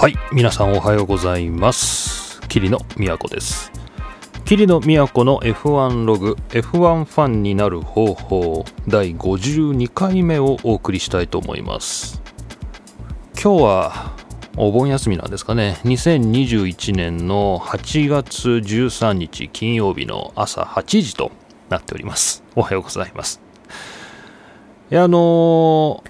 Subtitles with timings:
[0.00, 2.40] はい皆さんおはようございます。
[2.42, 3.72] 桐野都です。
[4.44, 12.22] 桐野都の F1 ログ F1 ファンになる方法第52回目をお送りしたいと思います。
[13.42, 14.12] 今日は
[14.56, 15.80] お盆休みなんですかね。
[15.82, 21.32] 2021年の8月13日金曜日の朝8時と
[21.70, 22.44] なっております。
[22.54, 23.40] おはようございます。
[24.92, 26.04] いやあの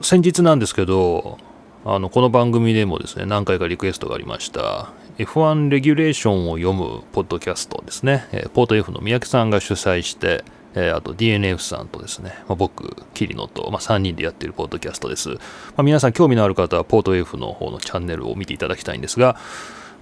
[0.00, 1.36] ー、先日なんですけど
[1.84, 4.92] あのこの番組でもですね何回かリクエストがありました。
[5.18, 10.44] F1 レギュレーションを読むポッドキャストですね、えポート F の三宅さんが主催して、
[10.76, 15.36] えあと DNF さんとですね、まあ、僕、桐野と、まあ、3人でやっているポッドキャストです、ま
[15.78, 19.36] あ、皆さん興味のある方はポート F の方のチャンネルを見ていただきたいんですが、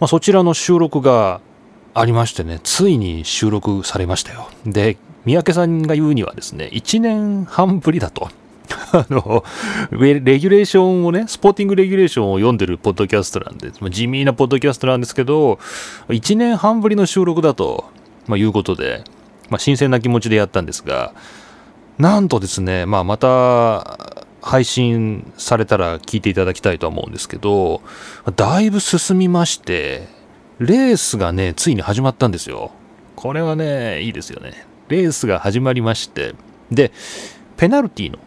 [0.01, 1.41] まあそちらの収録が
[1.95, 4.51] ありましてねついに収録されましたよ。
[4.67, 8.29] で三宅さんが言うにはですね1年半ぶりだと。
[8.93, 9.45] あの、
[9.91, 15.59] レギュレーションをね、スポーティングレギュレーションを読んでるポッドキャストなんで、地味なポッドキャストなんですけど、
[16.09, 17.85] 1年半ぶりの収録だと、
[18.27, 19.05] まあ、いうことで、
[19.51, 21.13] まあ、新鮮な気持ちでやったんですが、
[21.99, 27.83] なんとですね、まあ、また、配信されたら聞いていただきたいと思うんですけど、
[28.37, 30.07] だいぶ進みまして、
[30.61, 32.71] レースがね、ついに始まったんですよ。
[33.17, 34.67] これはね、いいですよね。
[34.89, 36.35] レースが始まりまして、
[36.71, 36.93] で、
[37.57, 38.19] ペナルティの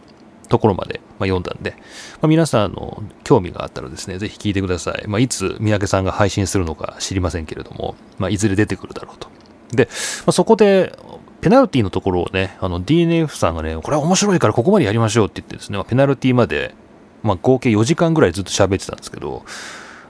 [0.50, 1.78] ところまで、まあ、読んだんで、ま
[2.24, 5.08] あ、皆さんあの興味があったらですね、ぜひ聞いてください。
[5.08, 9.30] まあ、いつ三宅さんが配信するのか知りませんけれども、まあ、いずれ出てくるだろうと。
[9.72, 9.92] で、ま
[10.28, 10.98] あ、そこで、
[11.42, 16.76] ペナルティのところをね、あの DNF さんがね、これは面白いからここまでやりましょうって言ってですね、まあ、ペナルティまで、
[17.24, 19.44] まあ、合計4時間ぐらいずっと喋ってたんですけど、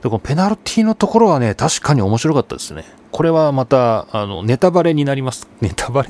[0.01, 2.85] でこのペナルティのところはね、確かに面白かったですね。
[3.11, 5.47] これはまた、あの、ネタバレになります。
[5.61, 6.09] ネタバレ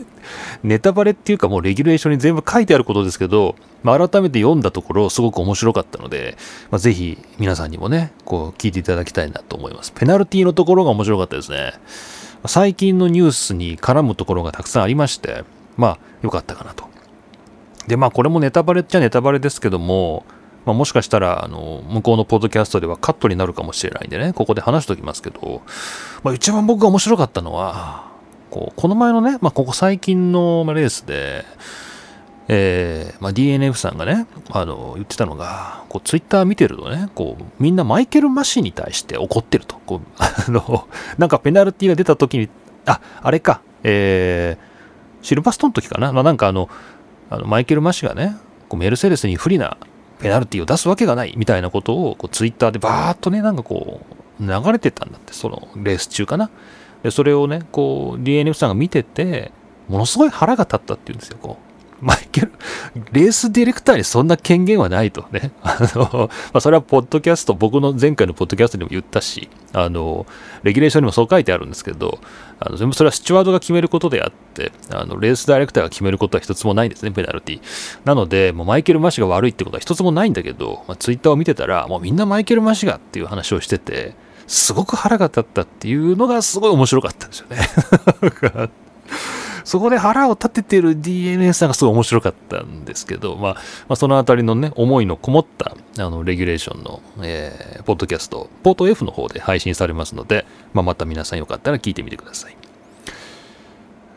[0.64, 6.38] ネタバレっていうかもうレギュレーションに全部書いてあることですけど、まあ、改めて読んだところ、すごく面白かったので、
[6.72, 9.92] まあ、ぜひ皆さんにもね、こう聞いていただきたいなと思います。
[9.96, 11.74] ペナルティのところが面白かったですね。
[12.46, 15.44] 最近のニュースに絡むところがたくさんありまして、
[15.78, 16.86] まあ、よかったかなと。
[17.88, 20.26] で、まあ、これもネタバレっちゃネタバレですけども、
[20.66, 25.62] まあ、もしかしたらあの向こうのポッドキャストではカットになるかもしれないんでねここで話しておきますけど、
[26.24, 28.10] まあ、一番僕が面白かったのは
[28.50, 31.46] こうこの前のね、まあ、ここ最近のレースで、
[32.48, 39.80] えーまあ、DNF さんがねあの言ってたのがこうツイッター見てるとねこうみんなマイケル・マシに対して怒ってると。
[39.86, 40.88] こう あの
[41.18, 42.50] なんかペナルティが出た時に
[42.86, 46.70] ああれか、えー、シルバストンの時かな、まあ、なんかあの
[47.30, 48.36] あのマイケル・マシがね
[48.68, 49.78] こうメルセデスに不利な
[50.20, 54.02] ペナルティを出すわけがないみたいなことをこうツイッターでバーっとね、なんかこ
[54.40, 56.50] う、流れてたんだって、そのレース中かな。
[57.04, 59.52] で、それをね、こう、DNF さんが見てて、
[59.88, 61.69] ものすごい腹が立ったっていうんですよ、こう。
[62.02, 62.52] マイケル、
[63.12, 65.52] レースディレクターにそんな権限はないとね。
[65.64, 70.26] あの、まあ、それはポッドキャスト、僕の前回のポッドキャストでも言ったし、あの、
[70.64, 72.20] レギュレーションにもそう書いてあるんですけど、
[72.62, 77.62] あの全部それはスチュワードが決めることであって、あの、レースダイレクターが決めることは一つもないんですね、ペナルティ。
[78.06, 84.16] なので、もうマイケル・マシが悪いってことは一つもないんだけど、まあ、ツイッターを見てたら、もうみんなマイケル・マシがっていう話をしてて、
[84.48, 88.70] すごく腹が立ったっていうのがすごい面白かったんですよね。
[89.64, 102.56] そこで腹を立ててる DNA さんがすごい面白かったんですけど、まあ、まあ、そのあたりのね、思いのこもったあのレギュレーションの、えー、ポッドキャスト、ポート F の方で配信されますので、まあ、また皆さんよかったら聞いてみてください。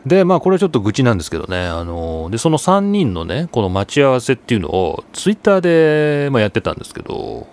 [0.05, 7.47] で、まあ、これはちょっと愚痴なんですけどね、あので、その3人のね、この待ち合わせっていうのを、ツイッターで、まあ、やってたんですけど、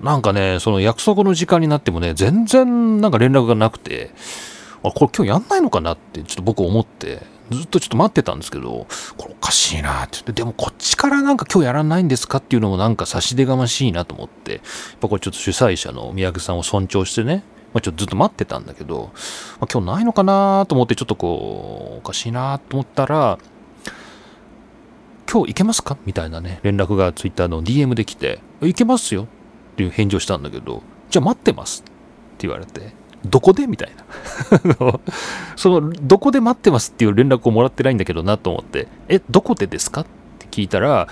[0.00, 4.10] なんかね、その約束の時間になってもね、全然なんか連絡がなくて、
[4.84, 10.18] あこれ今日やんないのかなってちょっと僕思ってずっとちょっと待ってたんですけどこれおかしいなって。
[10.18, 14.52] 言ってでもこっちからなんか今日やらないんですかっていうのもなんか差し出がましいなと思って。
[14.54, 14.60] やっ
[15.00, 17.44] ぱこれちょっと主催者の三宅さんを尊重してね。
[17.74, 19.12] まあ、ちょっとずっと待ってたんだけど、
[19.58, 23.38] まあ、今日ないのかなと思ってちょっとこうおかしいなと思ったら
[25.30, 25.96] 今日行けますか？
[26.04, 29.26] みたいなね連絡がツイッターの DM で来て行けますよっ
[29.76, 33.01] ていう返事をしたんだけどじゃあ待ってますって言われて。
[33.24, 33.66] どこで？
[33.66, 34.04] みたいな
[35.56, 40.02] その、どこで待ってますっていう連絡をもらってないんだけどなと思って、え、どこでですか？
[40.02, 40.06] っ
[40.38, 41.08] て聞いたら、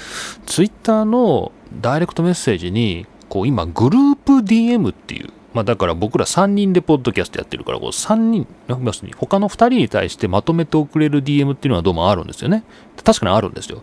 [0.46, 12.64] ツイッターのダイレクトメッセージに、こう今、グループ DM っていう、まあだから僕ら3人でポッドキャストやってるから、こう3人、要するに他の2人に対してまとめて送れる DM っていうのはどうもあるんですよね。
[13.04, 13.82] 確かにあるんですよ。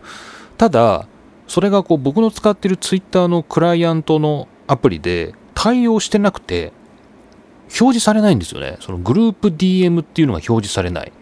[0.56, 1.06] ただ、
[1.46, 6.72] それがこう僕の使ってるツイッターのクライアントのアプリで対応してなくて、
[7.68, 8.76] 表示されないんですよね。
[8.80, 11.12] そのグループ DM っていうのが表示されない。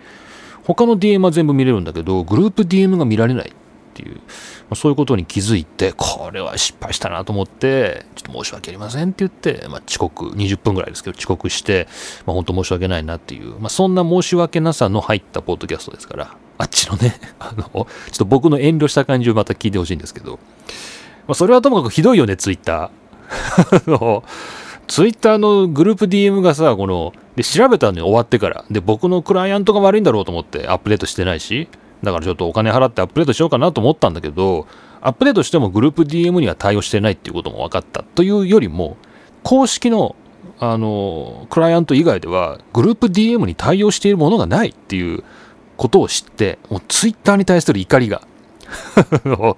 [0.64, 3.52] 他の DM は全部見れるんだけど、グループ DM が見られないっ
[3.94, 4.22] ていう、ま
[4.72, 11.88] あ、そういうことに気づいて、これは失敗したなと思って、ちょっと申し訳ありませんって言って、まあ、遅刻、20分ぐらいですけど、遅刻して、
[12.26, 17.86] まあ、本当申し訳ないなっていう、まあ、そんな申し訳なさの入ったポッドキャストですから、あっちのね、 あの、ちょっ
[18.18, 20.40] と僕の遠慮した感じをまた聞いてほしいんですけど、
[21.28, 24.22] まあ、それはともかくひどいよね、ツイッター。
[24.88, 28.64] ツイッターのグループ DM がさ、この、で、調べたのよ、終わってから。
[28.70, 31.68] で、僕のクライアントが悪いんだろうと思ってアップデートしてないし、
[32.02, 34.66] だからちょっとお金払ってアップデートしようかなと思ったんだけど、
[35.00, 38.96] アップデートしてもグループ DM には対応してないっていうことも分かったというよりも、
[39.42, 40.16] 公式の、
[40.58, 45.24] あの、クライアント以外では、グループ DM に対応しているものがないっていう
[45.76, 48.22] ことを知って、もうツイッターに対する怒りが、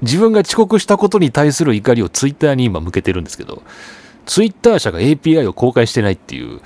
[0.00, 3.62] 自分が遅刻したことに対する怒りをツイッターに今向けてるんですけど、
[4.28, 6.60] ツイッター社が API を公開してないっていう、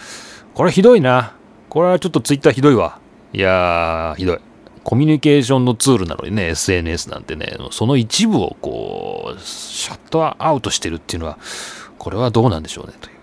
[0.55, 1.37] これひどいな。
[1.69, 2.99] これはちょっとツイッターひどいわ。
[3.33, 4.39] いやー、ひどい。
[4.83, 11.39] コミュニケーションのツールなのにね、SNS なんてね、その一部をこう、シャットアウトしてるっていうのは、
[11.99, 13.15] これはどうなんでしょうね、という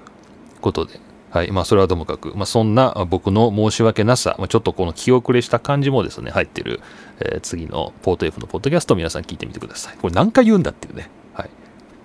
[0.62, 1.02] ことで。
[1.32, 1.52] はい。
[1.52, 6.80] まあ、それはともかく、まあ、そんな僕の申し訳なさ、まあ、ちょっとこの気後れした感じもですね、入ってる、
[7.20, 9.98] えー、次のポート F のポッドキャストを皆さん聞いてみてください。
[9.98, 11.10] これ何回言うんだっていうね。
[11.34, 11.50] はい。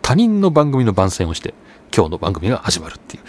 [0.02, 1.54] 他人の番組の番宣をして、
[1.96, 3.22] 今日の番組が始まるっていう。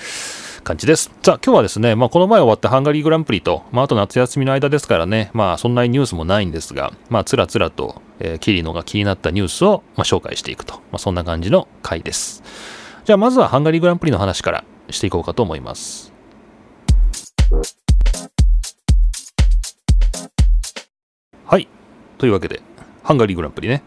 [0.64, 1.12] 感じです。
[1.22, 12.42] さあ、今日はですね、まあ、この前終わったハンガリーグランプリと、まあ、あと夏休みの間ですからね、まあ、そんなにニュースもないんですが、まあ、つらつらと、えー、キリノが気になったニュースを、まあ、紹介していくと、まあ、そんな感じの回です。
[13.06, 16.12] じゃあ、まずはハンガリーグランプリの話からしていこうかと思います。
[21.46, 21.68] はい。
[22.18, 22.64] というわけで、
[23.04, 23.84] ハンガリーグランプリね。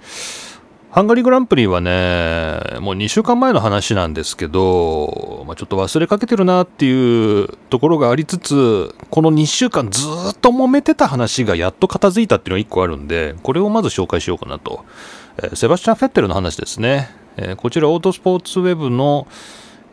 [0.91, 14.87] ハンガリーグランプリはね、もう2週間前の話なんですけど、まあ、ちょっと忘れかけてるなっていうところがありつつ、この2週間ずっと揉めてた話がやっと片付いたっていうのが1個あるんで、これをまず紹介しようかなと。
[15.37, 17.11] えー、セバスチャン・フェッテルの話ですね。
[17.37, 19.27] えー、こちらオートスポーツウェブの、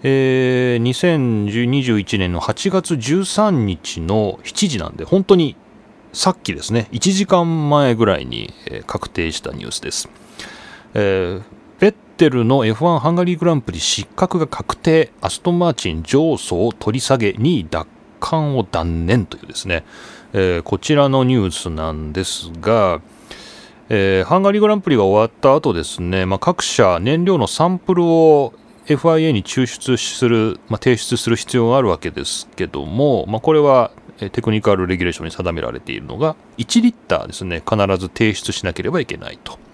[0.01, 5.57] えー、2021年の8月13日の7時なんで、本当に
[6.13, 8.53] さっきですね、1時間前ぐらいに、
[8.87, 10.09] 確定したニュースです。
[10.95, 11.43] えー、
[11.79, 17.85] ベッテルの F1 ハンガリーグランプリ失格が確定、アストンマーチン上層を取り下げ、2位奪
[18.21, 19.83] 還を断念というですね、
[20.33, 23.01] えー、こちらのニュースなんですが、
[23.89, 28.53] えー、ハンガリーグランプリが終わった後ですね、まあ、各社燃料のサンプルを
[28.87, 39.64] FIA に抽出する、まあ、提出する必要があるわけですけども、まあ、これはテクニカルレギュレーションに定められているのが1リッターですね必ず提出しなければいけないと。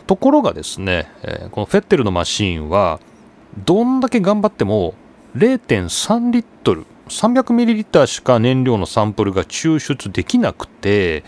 [0.00, 1.08] ところがですね、
[1.50, 3.00] このフェッテルのマシーンは、
[3.64, 4.94] どんだけ頑張っても
[5.36, 11.24] 0.3リットル、300ミリリッターしか燃料のサンプルが抽出できなくて、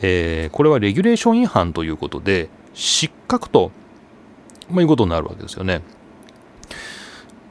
[0.00, 3.72] えー、これはレギュレーション違反ということで、失格と、
[4.70, 5.82] まあ、いうことになるわけですよね。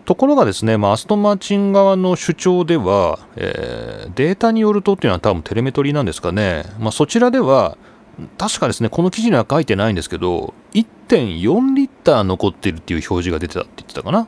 [0.05, 7.77] ところがですね、まあ、アストンマーチン側の主張では、えー、データによるとっていうのは多分テレメトリーなんですかね、まあ、そちらでは、
[8.37, 14.21] 確かですね、この記事には書いてないんですけど、1.4リッター残ってるっていう表示が出てたって言ってたかな。
[14.21, 14.27] ま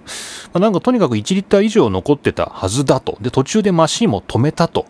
[0.53, 3.17] あ、なんかとにかく1リッター以上残ってたはずだと。
[3.21, 4.85] で、途中でマシンも止めたと。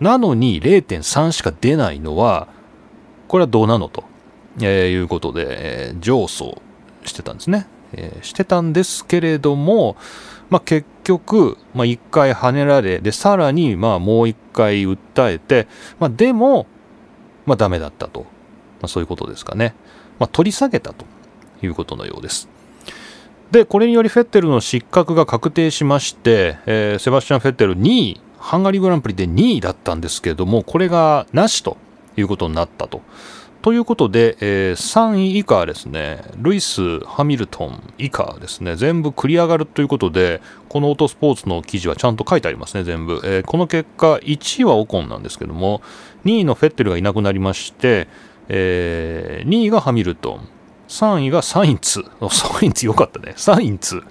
[0.00, 2.48] なのに0.3しか出ないのは、
[3.28, 4.04] これはどうなのと、
[4.60, 6.60] えー、いうことで、えー、上訴
[7.04, 7.68] してたんですね。
[7.92, 9.96] えー、してたんですけれども、
[10.48, 15.68] まあ、結局、まあ、1回跳ねられ、で、さらに、まあ、もう1回訴えて、
[16.00, 16.66] まあ、でも、
[17.46, 18.26] まあ、ダメだったと。
[18.80, 19.74] まあ、そういうことですかね。
[20.18, 21.04] まあ、取り下げたと
[21.62, 22.48] いうことのようです。
[23.50, 31.76] で、これによりフェッテルの失格が確定しまして、えー、セバスチャン・フェッテル2位、ハンガリーグランプリで2位だったんですけれども、これがなしと
[32.16, 33.02] いうことになったと。
[33.62, 43.20] ということで、えー、3位以下ですね、ルイス・ハミルトン以下ですね、全部繰り上がるということで、このオートスポーツの記事はちゃんと書いてありますね、全部。
[43.22, 45.82] えー、この結果、1位はオコンなんですけども、
[46.24, 48.08] 2位のフェッテルがいなくなりまして、
[48.52, 50.48] えー、2位がハミルトン、
[50.88, 54.02] 3位がサインツ、サインツよかったね、サインツ。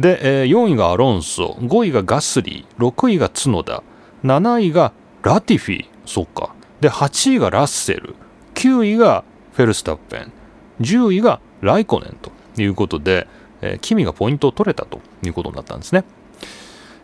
[0.00, 3.82] で、えー、4位がアロンソ、5位がガスリー、6位が角田、
[4.24, 4.92] 7位が
[5.22, 6.54] ラティフィ、そっか。
[6.80, 8.14] で、8位がラッセル、
[8.54, 10.32] 9位がフェルスタッペン、
[10.80, 12.36] 10位がライコネンと。
[12.62, 13.26] いうことで、
[13.60, 16.04] えー、キミがポイントを取れたということになったんですね。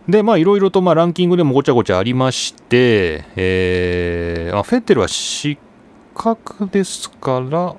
[0.08, 5.58] で、まあ、いろいろとまあランキングでもごちゃごちゃありまして、えー、フェッテルは失
[6.14, 7.74] 格ですから、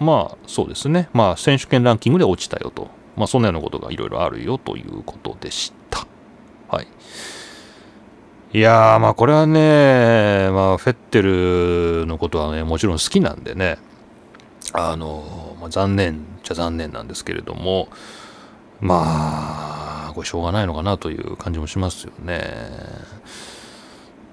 [0.00, 6.06] まあ、そうですね、まあ、選手権ランキングで落ちたよと、まあ、そんなようなことがいろいろあるよということでした。
[6.68, 6.88] はい。
[8.52, 13.78] いやー、まあ、これはね、まあ、フェッテルのことはね、もちろん好きなんでね、
[14.72, 17.88] あの、まあ、残念じゃ残念なんですけれども
[18.80, 22.42] まあこれしょうがないのかなという感じもしますよね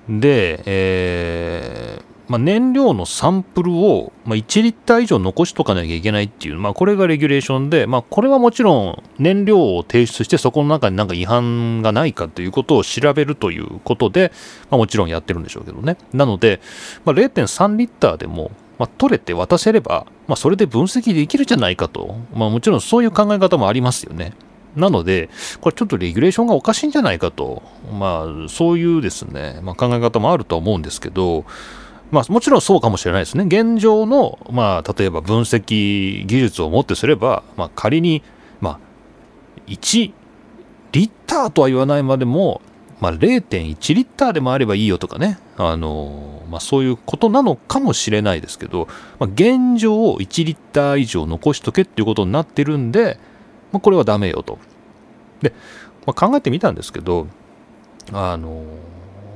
[0.10, 14.32] で、えーまあ、燃料のサンプルを、まあ、1リッター以上残しとかなきゃいけないっていう、まあ、これがレギュレーションで、まあ、これはもちろん燃料を提出してそこの中になんか違反がないかということを調べるということで、
[14.70, 15.98] まあ、もちろんやってるんでしょうけどね。
[16.14, 16.62] なので、
[17.04, 24.32] まあ、0.3リッターでも、まあ、取れて渡せれば、まあ、それで分析できるじゃないかと、まあ、もちろんそういう考え方もありますよね。
[24.78, 27.62] なので、これちょっとレギュレーションがおかしいんじゃないかと、
[27.92, 31.44] まあ、そういうですね、まあ、考え方もあるとは思うんですけど、
[32.12, 33.46] まあ、もちろんそうかもしれないですね。
[33.46, 38.22] 現状の、まあ、例えば分析技術をもってすれば、まあ、仮に、
[38.60, 38.80] まあ、
[39.68, 40.12] 1
[40.92, 42.62] リッターとは言わないまでも、
[43.00, 48.88] まあ、0.1リッターでもあればいいよとかね、あのまあ、そういうことなのかもしれないですけど、
[49.18, 53.18] まあ、現状を1リッター以上残しとけっていうことになってるんで、
[53.72, 54.60] まあ、これはダメよと。
[55.42, 55.54] で、
[56.06, 57.28] まあ、考えてみたんですけど、
[58.12, 58.64] あの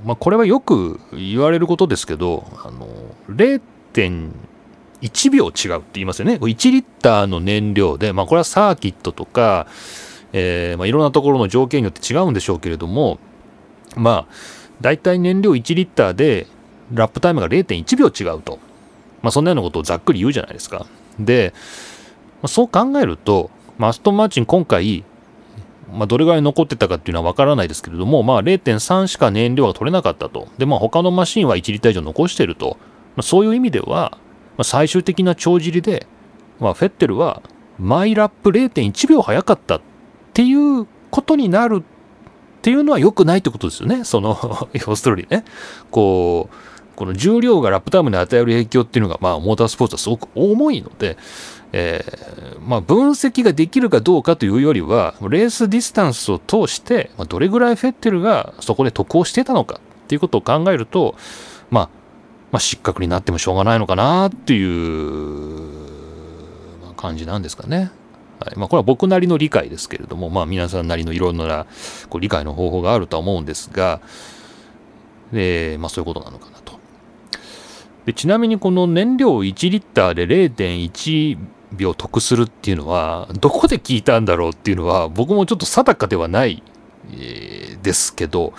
[0.05, 2.87] まあ、これはよく言われることですけど、あの、
[3.29, 4.31] 0.1
[5.31, 6.35] 秒違うって言いますよね。
[6.35, 9.65] 1リッターの燃料で、まあ、これはサーキットとか、
[10.31, 13.17] えー、まあ、いろんなところの条件によって違うんでしょうけれども、
[13.95, 14.33] まあ、
[14.79, 16.45] 大体燃料1リッターで、
[16.93, 18.59] ラップタイムが0.1秒違うと。
[19.23, 20.85] まあ、そんなようなことをざっくり言うじゃないですか。
[21.19, 21.51] で、
[22.43, 25.03] まあ、そう考えると、マストンマーチン今回、
[25.95, 30.47] まあ、どれぐらい残ってたかっていうのはわからないですけれども、まあ、0.3しか燃料が取れなかったと。
[30.57, 32.77] で、まあ、他のマシンは1リッター以上残してると。
[33.15, 34.17] まあ、そういう意味では、
[34.57, 36.07] まあ、最終的な帳尻で、
[36.59, 37.41] まあ、フェッテルは
[37.79, 39.81] マイラップ0.1秒早かったっ
[40.33, 44.03] ていうことになるっていうのは良くないってことですよね。
[44.03, 45.45] その 要するにね。
[45.91, 46.55] こう、
[46.95, 51.17] この重量がラップタイムに与える影響っていうのが、まあ、モータースポーツはすごく重いので、
[51.77, 61.15] えー、まあ、分析ができるかどうかというよりは、レースディスタンスを通して、ま、どれぐらいフェッテルがそこで得をしてたのかっていうことを考えると、
[61.69, 61.89] まあ、
[62.53, 65.75] まあ、失格になってもしょうがないのかなっていう
[66.95, 67.91] 感じなんですかね。
[68.39, 71.65] はいまあ、これは僕なりの理解ですけれども、まあ、皆さんなりのいろんな
[72.09, 73.99] こう理解の方法があるとは思うんですが、
[75.33, 76.79] でまあ、そういうことなのかなと。
[78.05, 81.37] でちなみにこの燃料1リッターで0.1
[81.71, 86.63] 秒得するっていうのは、どこで聞いたんだろうっていうのは、僕もちょっと定かではない、
[87.11, 88.53] えー、ですけど、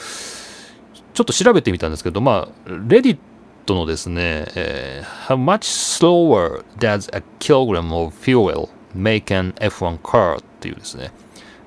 [1.15, 3.19] ちょっと調べてみたんですけど、まあ、レディッ
[3.65, 11.13] トのですね、えー、How much slower does a kilogram of fuel make an F1 car っていうですね、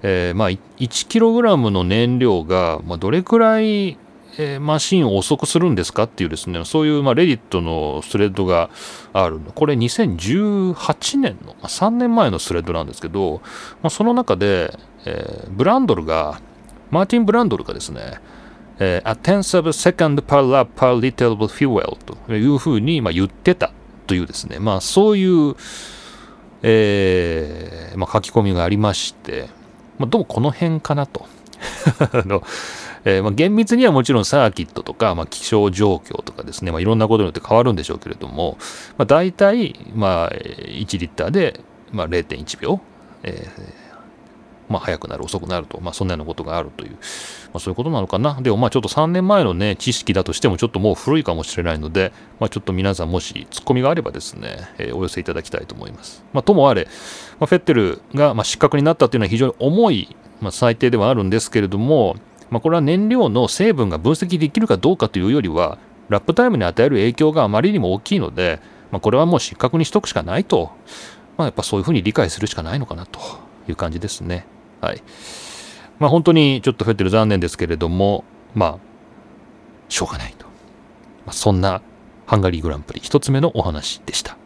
[0.01, 3.97] えー、まあ、1kg の燃料が、まあ、どれくらい
[4.41, 8.69] えー、マシンを遅くするんですかっていうですね、そういう、まあ、レディットのスレッドが
[9.11, 9.37] ある。
[9.53, 13.41] これ2018年の、まあ、3年前のスレッドなんですけど、
[13.83, 16.39] まあ、その中で、えー、ブランドルが、
[16.89, 18.21] マーティン・ブランドルがですね、
[18.79, 23.73] えー、a tenth of a second per lap per liter of fuel というふうに、まあ、言ってた
[24.07, 25.55] というですね、まあ、そういう、
[26.63, 29.49] えーまあ、書き込みがありまして、
[29.97, 31.27] まあ、どうもこの辺かなと。
[31.99, 32.41] あの
[33.05, 38.57] えー、まあ、厳密にはもちろんサーキットとか、まあ、気象状況とかですね、まあ、いろんなことによって変わるんでしょうけれども、
[38.97, 42.81] まあ、大体、まあ、1リッターで、まあ、0.1秒、
[43.23, 43.89] えー
[44.69, 46.97] まあ、早くなる、遅くなると、まあ、そんなようなことがあるという、ま
[47.55, 48.39] あ、そういうことなのかな。
[48.39, 56.23] でも、まあ、ちょっと3年前のね、知識だとしても、ちょっともう古いかもしれないので、まあ、ちょっと皆さん、もしツッコミがあればですね、えー、お寄せいただきたいと思います。
[56.33, 56.87] まあ、ともあれ、
[57.39, 62.15] まあ、フェッテルが、まあ、失格になったというのは非常に重い、まあ、最低ではあるんですけれども、
[62.49, 65.77] まあ、これは燃料の成分が分析できるかどうかというよりは、
[66.09, 68.59] ラップタイムに与える影響があまりにも大きいので、
[68.91, 70.71] まあ、これはもう失格にしとくしかないと、
[71.37, 73.19] まあ、やっぱそういうふうに理解するしかないのかなと
[73.67, 74.45] いう感じですね。
[74.81, 75.03] はい。
[75.99, 78.23] まあ、本当にちょっとフェッテル残念ですけれども、
[78.55, 78.77] まあ、
[79.89, 80.45] しょうがないと。
[81.25, 81.81] まあ、そんな
[82.25, 84.37] ハンガリーグランプリ一つ目のお話でした。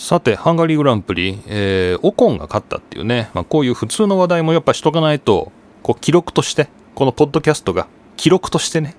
[0.00, 5.52] さて、ハンガリーグランプリ、えー、オコンが勝ったっていうね、まあ、こういう普通の話題もやっぱしとかないと、
[5.82, 8.96] こう記録として、このポッドキャストが記録としてね、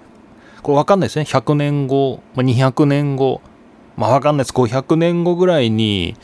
[0.61, 1.25] これわかんないですね。
[1.27, 3.41] 100年後、まあ、200年後、
[3.97, 4.53] まあわかんないです。
[4.53, 6.15] こう100年後ぐらいに、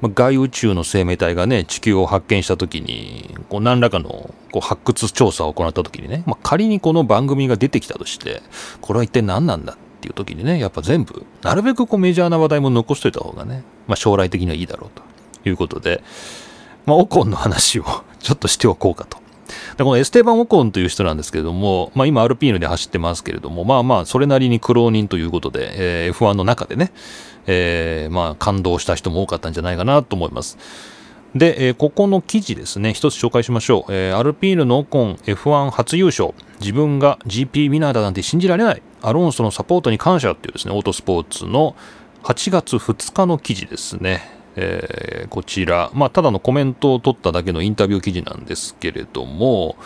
[0.00, 8.40] まあ、外宇宙の生命体がね、地球を発見した時に、こう何らかのこう発掘調査を行った時にね、まあ、仮にこの番組が出てきたとして、
[8.82, 14.90] これは一体何なんだっていう時にね、やっぱ全部、なるべくこうメジャーな話題も残しといた方がね、まあ、将来的にはいいだろう
[15.42, 16.02] ということで、
[16.86, 17.84] まあ、オコンの話を
[18.18, 19.18] ちょっとしておこうかと。
[19.76, 26.90] でこのエステバン・オコンという人なんですけれども、まあ、今アルピーヌで走ってますけれども、まあまあ、それなりに苦労人ということで、えー、F1 の中でね、
[27.46, 30.58] えー、まあ、感動した人も多かったんじゃないかなと思います。
[31.34, 33.92] で、えー、ここの記事ですね、一つ紹介しましょう。
[33.92, 36.34] えー、アルピーヌのオコン F1 初優勝。
[36.60, 38.82] 自分が GP ウィナーだなんて信じられない。
[39.02, 41.76] アロンソのサポートに感謝っていうですね、オートスポーツの
[42.22, 44.42] 8月2日の記事ですね。
[44.54, 49.76] えー、こちら、まあ、ただのコメントを取っただけのインタビュー記事なんですけれども、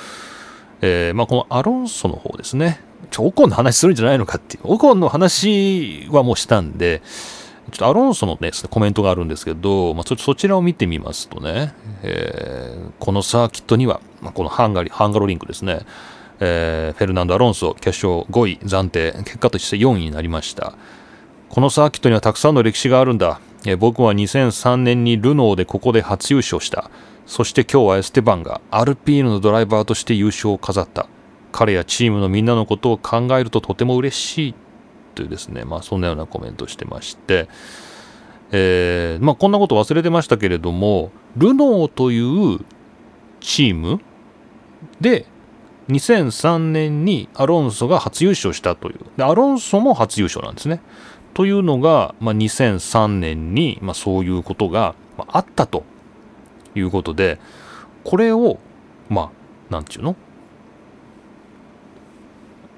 [0.80, 2.80] えー、まあ、このアロンソの方ですね、
[3.10, 7.02] ちょ、オコンの話するんじゃないのかっていう、オコンの話はもうしたんで、
[7.70, 15.80] ちょっとアロンソのね、コメントがあるんですけど、まあ、そちらを見てみますとね、えー、このサーキットには、まあ、このハンガリハンガロリンクですね、
[16.40, 20.74] えー、フェルナンド・アロンソ、決勝5位、暫定、結果として4位になりました。
[21.48, 23.40] このサーキットにはたくさんの歴史があるんだ。
[23.64, 26.90] え僕は2003年にルノーでここで初優勝した。
[27.26, 31.08] そして今日はエステバンがアルピーヌのドライバーとして優勝を飾った。
[31.52, 34.54] 彼やチームのみんなのことを考えるととても嬉しい
[35.14, 37.48] というですね、まあそんなようなコメントをしてまして、
[38.52, 42.60] えー、まあこんなこと忘れてましたけれども、ルノーという
[43.40, 44.00] チーム
[45.00, 45.26] で
[45.88, 49.00] 2003年にアロンソが初優勝したという。
[49.16, 50.80] で、アロンソも初優勝なんですね。
[51.34, 55.84] というのが、まあ、2003年に、まあ、そういうことがまあったと
[56.74, 57.38] いうことで、
[58.04, 58.58] これを、
[59.08, 59.30] ま
[59.70, 60.16] あ、なんていうの？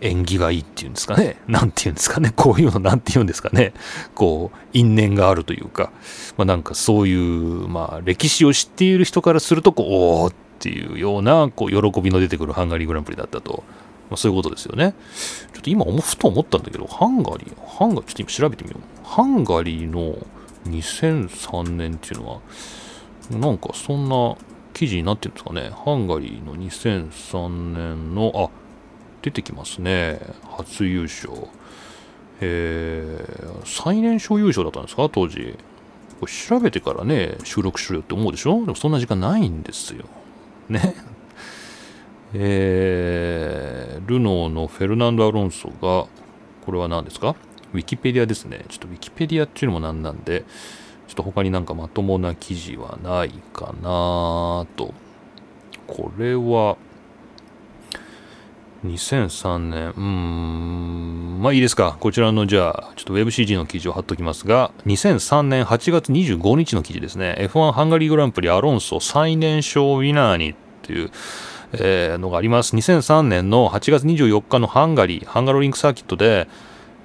[0.00, 1.38] 縁起がいいっていうんですかね。
[1.48, 2.32] なんていうんですかね。
[2.34, 3.72] こういうのなんて言うんですかね。
[4.14, 5.90] こう、因縁があるというか、
[6.36, 9.86] まあなんかそういう、まあ歴史を知っている人からすると、こう、
[10.24, 13.62] おーっていうような、こう、喜びの出てくるハンガリーグランプリだったと
[14.10, 14.94] まあ、そういうことですよね。
[15.52, 19.06] ちょっと今、ふと思ったんだけど、ハンガリー、ハンガリー、ちょっと今調べてみよう。
[19.06, 20.16] ハンガリーの
[20.66, 22.40] 2003年っていうのは、
[23.30, 24.36] なんかそんな
[24.72, 25.70] 記事になってるんですかね。
[25.84, 28.48] ハンガリーの2003年の、あ、
[29.20, 30.20] 出てきますね。
[30.56, 31.32] 初優勝。
[32.40, 35.54] えー、最年少優勝だったんですか、当時。
[36.20, 38.60] これ調べてからね、収録しろよって思うでしょ？
[38.60, 40.04] でもそんな時間ないんですよ。
[40.68, 40.94] ね。
[42.34, 46.08] えー、ルノーのフェルナンド・アロンソが、こ
[46.72, 47.36] れは何ですか？
[47.72, 48.64] ウィキペディアですね。
[48.68, 50.44] ちょっとウィキペディアっていうのも何なんで、
[51.06, 54.94] ちょっと他になんかまともな記事はないかなと。
[55.86, 56.76] これは、
[58.84, 61.96] 2003年、うん、まあいいですか。
[61.98, 67.36] こちらのじゃあ、ちょっと WebCG の記事を貼っときますが、2003年8月25日の記事ですね。
[67.52, 71.10] F1 ハンガリーグランプリアロンソ最年少ウィナーにっていう、
[71.72, 72.76] えー、のがあります。
[72.76, 76.48] 2003年の8月24日のハンガリー、ハンガロリンクサーキットで、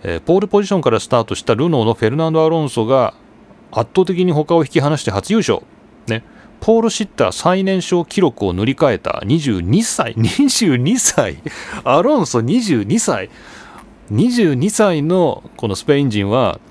[0.04, 3.16] えー、ポールポジションからスタートしたルノーのフェルナンド・アロンソが
[3.72, 5.62] 圧倒的に他を引き離して初優勝。
[6.08, 6.24] ね。
[6.64, 11.40] ポール・シッター最年少記録を塗り替えた22歳、22歳、
[11.84, 13.30] アロンソ22歳、
[14.10, 16.62] 22歳のこのスペイン人は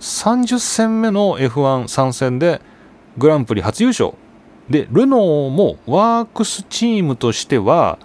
[0.00, 2.60] 30戦目の F1 参戦で
[3.16, 4.12] グランプリ初優勝。
[4.68, 7.98] で、ルノーもワークスチームとしては、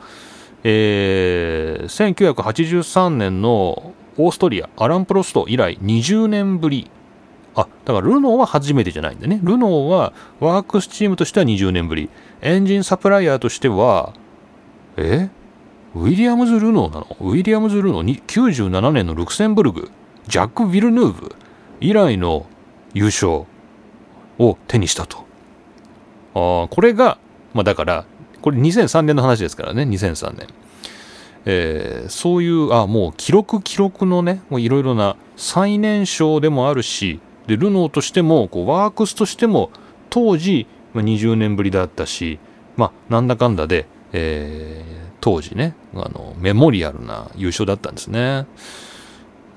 [0.63, 6.89] えー、1983年のオーストリア、アラン・プロスト以来20年ぶり。
[7.55, 9.39] あ、だからルノーは初めてじゃないんだね。
[9.43, 12.09] ルノーはワークスチームとしては20年ぶり。
[12.41, 14.13] エンジンサプライヤーとしては、
[14.97, 15.29] え？
[15.95, 17.07] ウィリアムズ・ルノーなの？
[17.19, 19.91] ウィリアムズ・ルノー97年のルクセンブルグ、
[20.27, 21.35] ジャック・ヴィルヌーブ
[21.79, 22.47] 以来の
[22.93, 23.45] 優勝
[24.39, 25.25] を手にしたと。
[26.35, 27.19] あこれが、
[27.53, 28.05] まあ、だから、
[28.41, 30.47] これ2003年の話ですからね、2003年。
[31.45, 39.71] えー、そういう、あもう記録記録のね、いろいろな最年少でもあるし、で、ルノーとしても、こうワークスとしても、
[40.09, 42.39] 当時、まあ、20年ぶりだったし、
[42.77, 48.41] まあ、なんだかんだで、えー、当時ね、あの、メモリアルな優勝だったんですね。
[48.41, 48.45] っ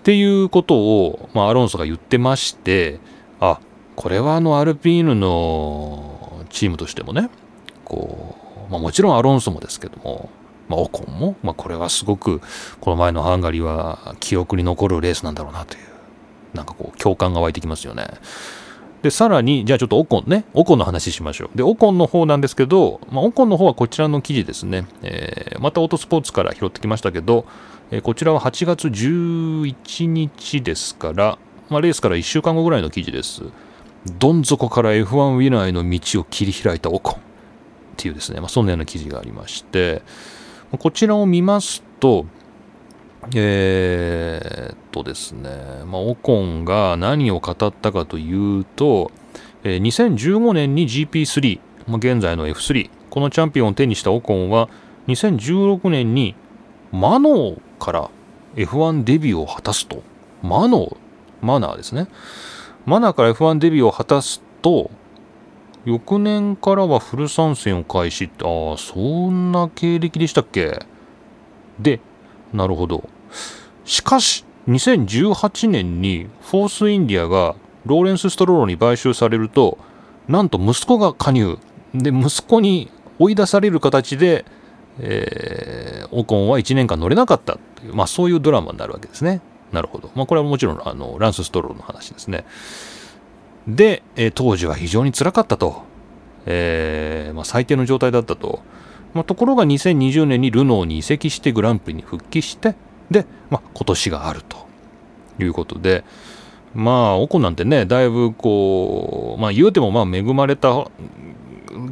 [0.02, 3.00] ていうことを、まあ、アロンソが言ってまして、
[3.40, 3.60] あ、
[3.96, 7.28] これはあのアルピーヌのチームとしてもね、
[7.84, 8.36] こ
[8.68, 10.30] う、まあ、もちろんアロンソもですけども、
[10.68, 12.40] まあ、オコンも、まあ、これはすごく、
[12.80, 15.80] この前のハンガリーは記憶に残るレースなんだろうなという、
[16.56, 18.08] なんかこう、共感が湧いてきますよね。
[19.02, 21.56] で、さらに、じゃあちょっとオコンね、オコンの話しましょう。
[21.56, 27.46] で、オコンの方なんですけど、まあ、オコンの方はこちらの記事ですね、えー、またオートスポーツから拾ってきましたけど、
[27.90, 31.38] えー、こちらは8月11日ですから、
[31.68, 33.42] まあ、レースから1週間後ぐらいの記事です。
[34.18, 37.18] どん底から F1 ウィナーへの道を切り開いたオコンっ
[37.96, 40.02] ていうですね、まあ、そんなような記事がありまして、
[40.78, 42.26] こちらを見ますと、
[43.34, 45.50] えー、っとですね、
[45.86, 49.10] まあ、オコンが何を語ったかというと、
[49.64, 54.68] えー、2015年に GP3、まあ、現在の F3、このチャンピオンを手にしたオコンは、
[55.08, 56.34] 2016年に
[56.92, 58.10] マノーから
[58.54, 60.02] F1 デビューを果たすと。
[60.42, 60.96] マノー
[61.42, 62.08] マナーですね。
[62.86, 64.90] マナーから F1 デビューを果たすと
[65.84, 70.86] 翌年からはフル参戦を開始ってああそんな経歴でしたっけ？
[71.78, 72.00] で
[72.52, 73.08] なるほど。
[73.84, 79.78] しかし2018年にフォースインディアがローレンス・ストロールに買収されると
[80.28, 81.58] なんと息子が加入。
[81.94, 84.44] で息子に追い出される形で、
[84.98, 87.58] えー、オコンは1年間乗れなかった。
[87.76, 89.40] という、まあ、そういうドラマになるわけですね。
[89.72, 92.44] なるほど、まあ、これはもちろんあのランス・ストローロの話ですね。
[93.66, 95.82] で、えー、当時は非常につらかったと、
[96.46, 98.60] えーまあ、最低の状態だったと、
[99.14, 102.74] まあ、ところが2020年にルノーに移籍してグランプリに復帰して
[103.10, 104.66] で、まあ、今年があると
[105.38, 106.04] いうことで、
[106.74, 110.88] まあ、オコなんてね、だいぶこう、まあ、言うてもまあ恵まれた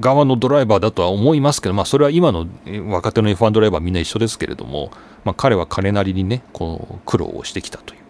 [0.01, 2.47] 側のドライバーだとは思いますけど、まあ、それは今の
[2.89, 4.91] 若手の F1 ドライバーみんな一緒ですけれども、
[5.25, 8.01] まあ、彼は彼なりにね、この苦労をしてきたという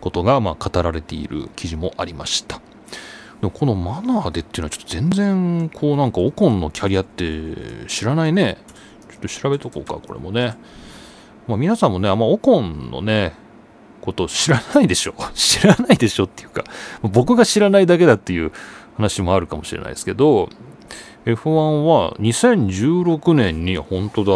[0.00, 2.60] ことがまあ語られている記事もありました。
[3.40, 8.58] でもこのマナーでっていうのはちょっと全然こうなんかオコンのキャリアって知らないね。
[9.10, 10.56] ちょっと調べとこうか、これもね。
[11.50, 13.34] まあ、皆さんもね、あんまオコンのね、
[14.00, 15.14] こと知らないでしょ。
[15.34, 16.64] 知らないでしょっていうか、
[17.02, 18.52] 僕が知らないだけだっていう
[18.96, 20.48] 話もあるかもしれないですけど、
[21.26, 21.50] F1
[21.84, 24.32] は2016年に、本当だ、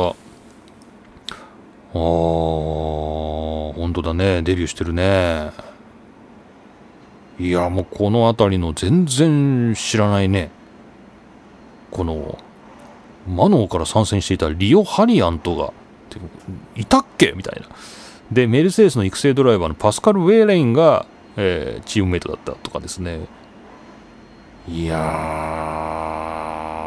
[1.94, 5.52] あー、本当だね、デビューしてるね。
[7.38, 10.50] いや、もうこの辺りの全然知らないね。
[11.90, 12.38] この、
[13.26, 15.72] マノーから参戦していたリオ・ハリアントが、
[16.76, 17.32] いたっけ？
[17.36, 17.68] みたいな。
[18.32, 23.20] で、メルセデスの育成ドライバーのパスカル・ウェーレインが、えー、チームメイトだったとかですね。
[24.66, 24.98] いや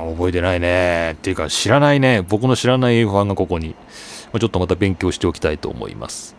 [0.04, 1.12] ー、覚えてないね。
[1.12, 2.26] っていうか、知らないね。
[2.28, 3.76] 僕の知らない F1 がここに。
[4.40, 6.36] ちょっとまた勉強しておきたいと思います。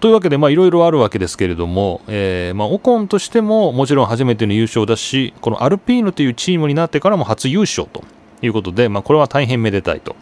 [0.00, 8.04] というわけで、まあ、いろいろあるわけですけれども、えー、まあ、オコンとしてももちろん初めての優勝だし、このアルピーヌというチームになってからも初優勝と
[8.40, 10.14] いうことで、まあ、これは大変めでたいと。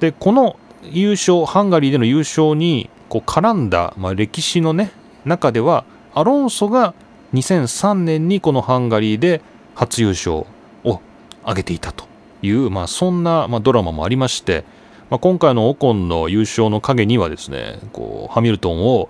[0.00, 0.56] で、この
[0.90, 4.92] 優勝、ハンガリーでの優勝にこう絡んだ、まあ、歴史のね、
[5.24, 6.94] 中では、アロンソが
[7.32, 9.40] 2003年にこのハンガリーで
[9.74, 10.46] 初優勝
[10.84, 11.00] を
[11.42, 12.06] 挙げていたと
[12.42, 14.64] いう、まあ、そんな、ま、ドラマもありまして、
[15.10, 19.08] まあ、今回のオコンの優勝の陰にはですね、こうハミルトンを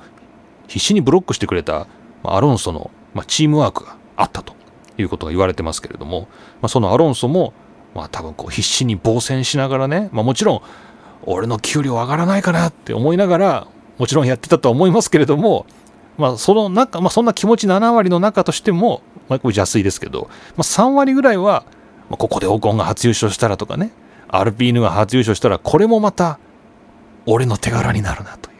[0.66, 1.86] 必死にブロックしてくれた、
[2.24, 4.54] アロンソの、ま、チームワークがあったと
[4.96, 6.22] いうことが言われてますけれども、
[6.62, 7.52] まあ、そのアロンソも、
[7.94, 10.62] まあ、多分こう必死に防戦しながらね、まあ、もちろん
[11.26, 13.66] 俺の給料上がらないかなって思いながら
[13.98, 15.66] もちろんやってたとは思いますけれども、
[16.18, 21.64] まあ、その中、まあ、そんな気持ち7割の中としても、まあ、これ邪推ですけど、まあ、3割ぐらいは、
[22.10, 23.92] まあ、ここでオコンが初優勝したらとかね、
[24.28, 26.38] アルピーヌが初優勝したら、これもまた、
[27.26, 28.56] 俺の手柄になるなという、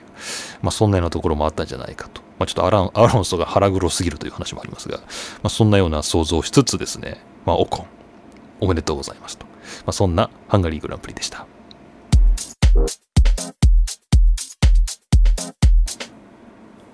[0.62, 2.22] まあ、そんなようなところもあったんじゃないかと。
[2.38, 5.05] まあ、ちょっとアランアロンソが腹黒すぎるという話もありますが、ま
[5.44, 7.87] あ、そんなような想像をしつつですね、まあ、オコン、
[8.61, 9.46] おめでとうございますと。
[9.46, 9.50] ま
[9.88, 11.46] あ、そんなハンガリーグランプリでした。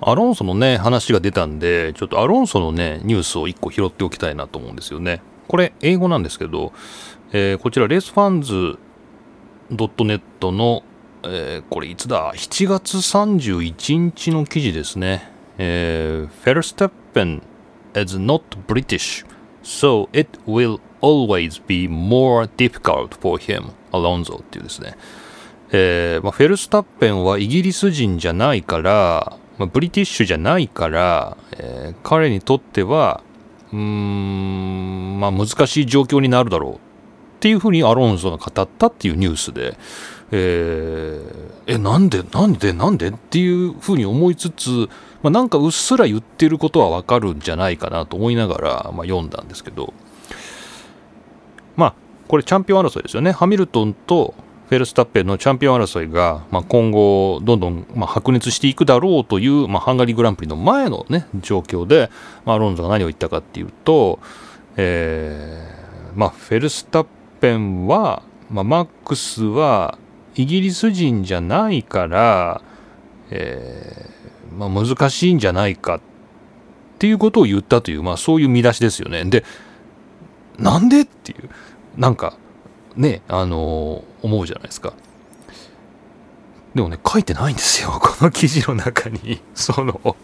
[0.03, 5.23] アロンソのね、話が出たんで、ちょっとアロンソのね、ニュースを1個拾っておきたいなと思うんですよね。
[5.47, 6.73] これ、英語なんですけど、
[7.33, 8.79] えー、こちら、レースファンズ
[9.71, 10.83] .net の、
[11.23, 15.31] えー、これいつだ ?7 月31日の記事ですね。
[15.59, 17.43] えー、フェルステッペン
[17.95, 19.27] is not British,
[19.63, 24.97] so it will always be more difficult for him, Alonso っていうですね。
[25.73, 33.23] えーまあ、フェルスタッペンはイギリス人じゃないから、まあ、ブリティッシュじゃないから、えー、彼にとっては、
[33.73, 36.79] うーん、まあ難しい状況になるだろうっ
[37.41, 39.79] ていうふうにアロンソが語ったっていうニュースで、
[40.33, 44.89] えー、え、なんで、なんで、なんでっていうふうに思いつつ、
[45.23, 49.93] まあ、なんかうっすら言ってることはわかるんじゃないかなと思いながら、まあ、読んだんですけど、
[51.77, 51.95] まあ、
[52.29, 53.33] これチャンピオン争いですよね。
[53.33, 54.35] ハミルトンと
[54.71, 62.09] フェルスタッペンのチャンピオン争いが、まあ、今後どんどん、まあ、白熱していくだろうという、まあ、ハンガリーグランプリの前の、ね、状況で、
[62.45, 64.21] まあ、ロンソが何を言ったかっていうと、
[64.77, 67.07] えーまあ、フェルスタッ
[67.41, 69.99] ペンは、まあ、マックスは
[70.37, 72.63] イギリス人じゃないから、
[73.33, 76.01] えーまあ、難しいんじゃないかっ
[77.01, 79.25] ていうことを言ったという、まあ、そういう見出しですよね。
[79.25, 79.45] で
[80.61, 81.51] なんでっていう
[81.99, 82.37] なんか
[83.01, 84.93] ね、あのー、思うじゃないですか。
[86.75, 87.91] でもね、書いてないんですよ。
[88.01, 89.41] この記事の中に。
[89.55, 90.17] その、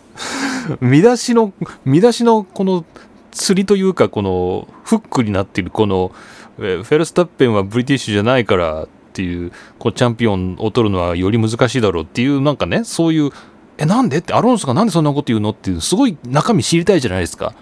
[0.80, 1.52] 見出しの、
[1.84, 2.84] 見出しのこの
[3.32, 6.12] 釣りというか、このフックになっているこの、
[6.56, 13.30] フェルスタッペンはブリティッシュじゃないからっていうこうチャンピオンを取るのはより難しいだろうっていうなんかねそういう
[13.76, 14.18] えなんで？
[14.18, 15.50] ってアロンソがなんでそんなこと言うの？
[15.50, 17.52] っていうすごい中身知りたいじゃないですか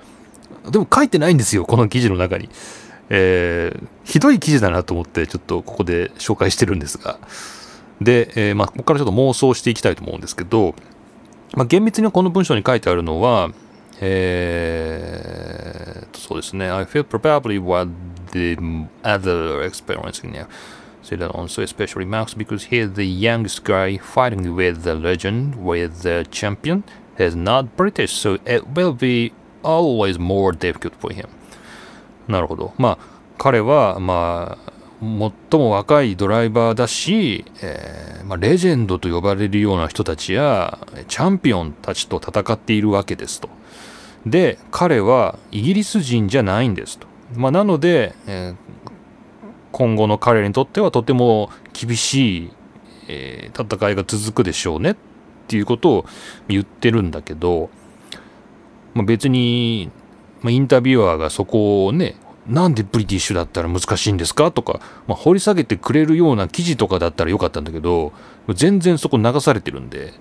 [0.71, 2.49] でも書いてないんですよこの記事の中に、
[3.11, 7.19] えー、ひどい記事だなと思ってちょっとここで紹介してるんですが
[8.01, 10.75] で、えー、まあ、ここからちょっと妄想していきたいと思うんですけど、
[11.55, 13.51] まあ、厳密にこの文章に書いてあるのは
[14.01, 17.89] えー、そうですね I feel probably what
[18.33, 18.57] the
[19.05, 20.49] other experiencing now
[21.03, 26.27] said Alonso especially Max because he's the youngest guy fighting with the legend with the
[26.31, 26.83] champion
[27.17, 31.29] he's not British so it will be always more difficult for him
[32.29, 43.49] なるほどまあ彼はまあ最も若いドライバーだし、えーまあ、レジェンドと呼ばれるような人たちやチャンピオンたちと戦っているわけですと。
[44.25, 47.07] で彼はイギリス人じゃないんですと。
[47.35, 48.57] まあ、なので、えー、
[49.73, 52.51] 今後の彼にとってはとても厳しい、
[53.09, 54.97] えー、戦いが続くでしょうねっ
[55.49, 56.07] ていうことを
[56.49, 57.71] 言ってるんだけど、
[58.95, 59.91] まあ、別に、
[60.45, 62.15] まあ、インタビュアーがそこをね
[62.47, 68.13] なんでブリティッシュだったら難しいんですかとか、まあ、掘り下げてくれるような記事とかだったらよかったんだけど、
[68.53, 70.13] 全然そこ流されてるんで、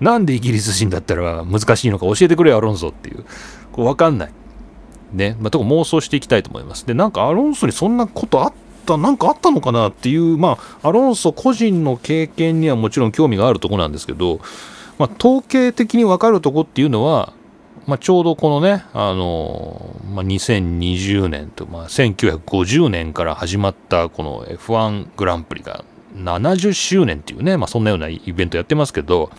[0.00, 3.24] なんでイギリス人だったら難しいのか教えてくれよ、アロンソっていう。
[3.72, 4.32] これわかんない。
[5.12, 5.36] ね。
[5.40, 6.86] まあ、とこ妄想していきたいと思います。
[6.86, 8.52] で、なんかアロンソにそんなことあっ
[8.86, 14.38] た、なんかあったのかなっていう、まあ、アロンソ個人の経験にはもちろん興味があるとこなんですけど、
[14.98, 17.32] まあ、統計的にわかるとこっていうのは、
[17.88, 29.30] まあ、ちょうどこのね、あのまあ、2020年と、まあ、1950年から始まったこの F1 グランプリが70周年っていうね、まあ、そんなようなイベントやってますけど、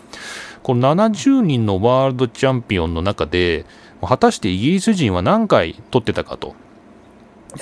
[0.64, 3.66] この70人のワールドチャンピオンの中で、
[4.02, 6.56] 果たしてイギリス人は何回取ってたかと。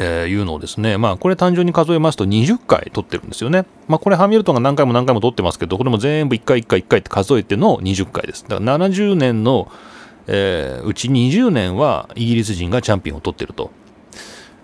[0.00, 3.64] えー、いうのをですね、まあこれ単純に数えますと20回取ってるんですよね。
[3.86, 8.44] まあこれハミルトンが何回も何回も取ってますけど、これも全部1回1回1回って数えての20回です。
[8.46, 9.72] だから70年の
[10.28, 13.70] えー、うち20年はイギリス人がチャンピオンを取ってると。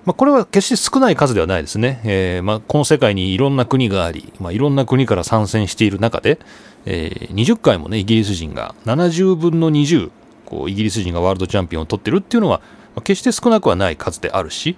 [0.04, 2.00] まあ、これは決して少ない数ではないですね。
[2.04, 6.38] えーまあ、この世界にいろんな国があり、まあ、いろんな国から参戦している中で、
[6.84, 10.10] えー、20回もね、イギリス人が70分の20、
[10.44, 12.60] こうイギリス人がワールドチャンピオンを取ってるっていうのは、
[12.94, 14.76] まあ、決して少なくはない数であるし、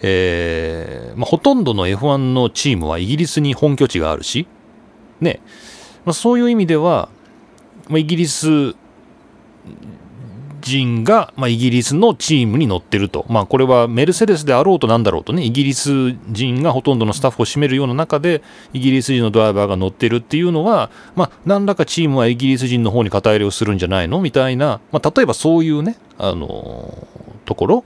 [0.00, 4.48] えーまあ、ほとんどの F1 のチームはイギリスに本拠地があるし、
[5.20, 5.40] ね、
[6.04, 7.08] まあ、そういう意味では、
[7.88, 8.74] まあ、イギリス
[10.60, 24.20] 人が、まあ、イギリスのチームに乗ってると、まあ、これはメルセデスであろうとなんだろうとね、イギリス人がほとんどのスタッフを占めるような中で、イギリス人のドライバーが乗ってるっていうのは、まあ、何らかチームはイギリス人の方に肩入れをするんじゃないの？
[24.20, 27.84] みたいな、まあ、例えばそういうね、あのー、ところ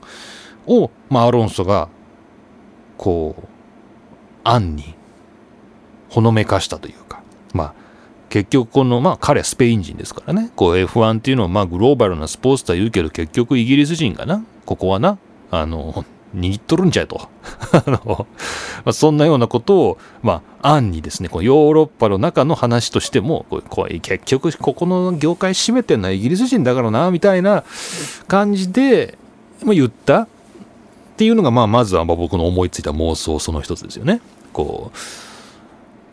[0.67, 1.89] を、まあ、アロンソが、
[2.99, 3.49] こう、
[4.45, 4.95] 暗に
[6.11, 7.23] ほのめかしたというか、
[7.55, 7.75] まあ、
[8.37, 15.17] 結局この、まあ彼はスペイン人ですからね、こう F1 っていうのはまあグローバルなスポーツとは言うけど結局イギリス人がな、ここはな、
[15.51, 17.31] あの、握っとるんじゃいと。
[17.73, 18.27] あの、
[18.85, 27.65] まあ、そんなようなことを、まあ、暗にですね、こうヨーロッパの中の話としても、こう結局ここの業界占めてるのはイギリス人だからな、みたいな
[28.29, 29.17] 感じで、
[29.65, 30.29] まあ、言ったっ
[31.17, 34.21] ていうのが、まあ、まずは僕の思いついた妄想その一つですよね。
[34.53, 35.26] こう、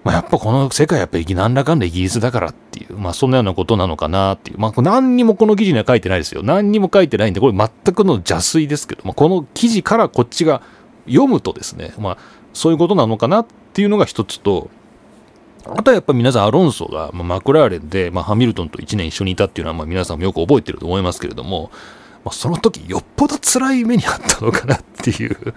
[0.04, 6.44] まあ、やっぱこの世界やっぱり何らかんだイギリスだからっていう、まあそんなようなことなのかなっていう、まあ何にもこの記事には書いてないですよ。
[6.44, 10.62] 何にも書いてないんで、これ全くの邪推ですけど、まあ、この記事からこっちが
[11.06, 12.18] 読むとですね、まあ
[12.54, 14.70] そういうことなのかなっていうのが一つと、
[15.66, 21.72] あとはやっぱ皆さんアロンソが、まあ、マクラーレンで、まあ、ハミルトンと1年一緒にいたっていうのは、まあ、皆さんもよく覚えてると思いますけれども、
[22.26, 25.54] まあ、その時よっぽど辛い目にあったのかなっていう、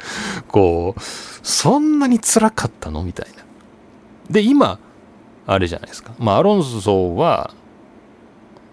[0.48, 3.35] こう、そんなに辛かったのみたいな。
[4.30, 4.78] で、今、
[5.46, 6.12] あれじゃないですか。
[6.18, 7.54] まあ、アロンソは、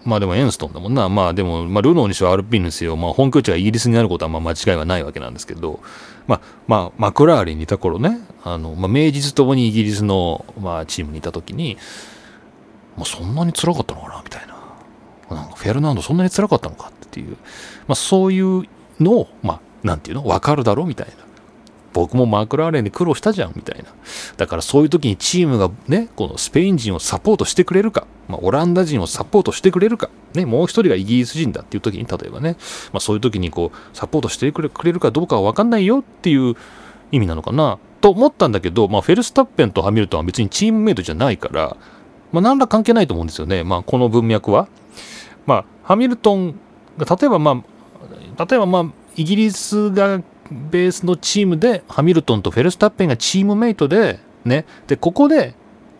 [0.05, 1.07] まあでもエンストンだもんな。
[1.07, 5.79] まあでも、まあ、ルノーにしろアルピンにせよ、まあ本拠地がイギリスになることはまあ間違いはないわけなんですけど、
[6.27, 11.77] まあ、まあ、マクラーレンにいた頃ね、あの、まあ、名実ともにイギリスの、まあ、チームにいた時に、
[12.97, 14.53] まあ、そんなに辛かったのかなみたいな。
[15.35, 17.37] なんかフェルナンドそんなに辛かったのかっていう、
[17.87, 18.63] まあそういう
[18.99, 20.25] のを、まあ、なんていうの？
[20.25, 21.13] わかるだろうみたいな。
[21.93, 23.86] 僕もマクラーレンで苦労したじゃんみたいな。
[24.38, 32.58] だからそういう時にチームがね、このスペイン人をサポートしてくれるか、まあ、オランダ人をサポートしてくれるか、ね、もう一人がイギリス人だっていう時に、例えばね、
[32.91, 36.56] まあ、そういう時にこう、サポートしてくれくれるかどうかはわかんないよっていう
[37.12, 41.77] 意味なのかな、と思ったんだけど、まあ、フェルスタッペンとハミルトンは別にチームメイトじゃないから、
[42.32, 43.63] まあ、何ら関係ないと思うんですよね。
[43.63, 44.67] まあ、この文脈は。
[45.45, 46.56] まあ、ハミルトン
[46.97, 47.63] が、例えばま
[48.38, 54.65] あ、例えばまあ、イギリスがベースのチームでハミルトンとフェルスタッペンがチームメイトでね。
[54.88, 55.56] で、ここで、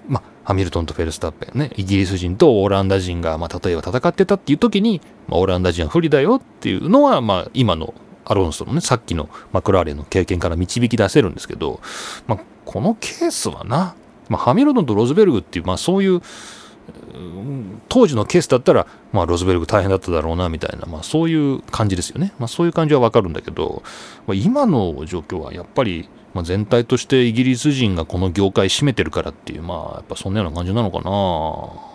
[0.08, 7.94] ま、ハミルトンとフェルスタッペンね、イギリス人とオランダ人が、ま、例えば戦ってたっていう時に、まあ、オランダ人は不利だよっていうのは、ま、今の
[8.26, 11.82] アロンソのね、さっきのマクラーレンの経験から導き出せるんですけど、
[12.28, 13.96] ま、このケースはな、
[14.30, 16.22] ま、ハミルトンとロズベルグっていう、ま、そういう、
[17.90, 23.84] 当時のケースだったら、まあ、ロズベルグ大変だっただろうなみたいな、まあ、そういう感じですよね、まあ、そういう感じはわかるんだけど、
[24.28, 31.94] まあ、今の状況はやっぱり、まあ、全体としてイギリス人がこの業界占めてるからっていう、まあ、やっぱそんなような感じなのかな。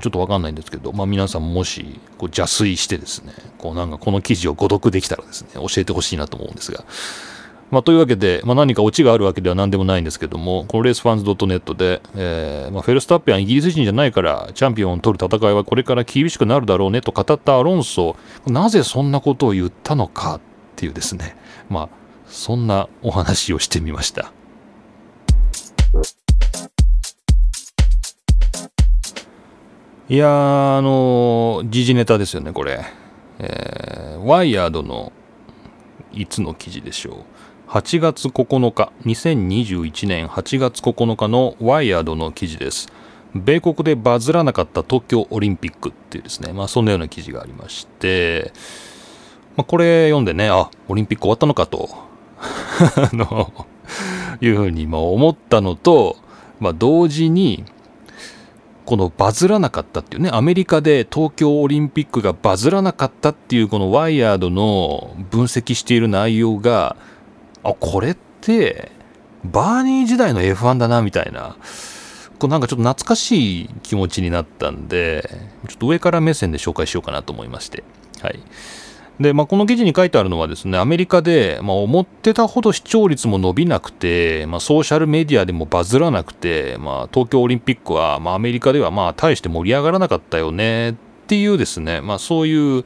[0.00, 6.84] ちょっとわかんないんですけど、まあ、皆さんもしこう邪推してですね、こうなんかこの記事を誤読できたらですね、教えてほしいなと思うんですが、
[7.70, 20.40] まあ、というわけで、まあ、何かオチがあるわけでは何でもないんですけども、このレースファンズ .net で、えーまあ、フェルスタッペンはイギリス人じゃないから、チャンピオンを取る戦いはこれから厳しくなるだろうねと語ったアロンソ、なぜそんなことを言ったのかっ
[20.76, 21.36] ていうですね、
[21.68, 21.88] まあ、
[22.26, 24.32] そんなお話をしてみました。
[30.08, 32.84] いやー、あのー、時事ネタですよね、これ。
[33.38, 35.12] えー、ワイヤードの
[36.12, 37.14] いつの記事でしょう。
[37.70, 42.88] 8月9日、2021年8月9日のワイヤードの記事です。
[43.32, 48.52] 米国でバズらなかった東京オリンピックっていうですね、まあそんなような記事がありまして、
[49.56, 51.88] まあこれ読んでね、あ、オリンピック終わったのかと、
[52.42, 53.52] あの、
[54.40, 56.16] いうふうに思ったのと、
[56.58, 57.62] まあ同時に、
[58.84, 66.96] このバズらなかったっていうね、アメリカで東京オリンピックがバズらなかったっていうこのワイヤードの分析している内容が、
[67.64, 68.90] あこれって
[69.44, 71.56] バーニー時代の F1 だなみたいな。
[72.38, 75.28] こうなんかちょっと懐かしい気持ちになったんで
[75.68, 77.84] ちょっと上から目線で紹介しようかなと思いまして。
[78.22, 78.40] はい。
[79.20, 90.94] で、まあ、この記事に書いてあるのはですねアメリカで、まあ、思ってたほど視聴率も伸びなくて、まあ、ソーシャルメディアでもバズらなくて、まあ、東京オリンピックは、まあ、アメリカではまあ大して盛り上がらなかったよねっ
[91.26, 92.84] ていうですね、まあ、そういう、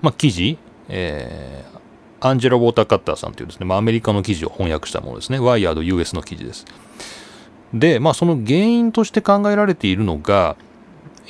[0.00, 1.71] まあ、記事、えー、
[2.24, 5.40] アンジェラ・ウォーターカッターさんというですね、まあ、アメリカの記事を翻訳したものですね。
[5.40, 6.64] ワイヤード US の記事です。
[7.74, 10.56] で、まあ、その原因として考えられているのが、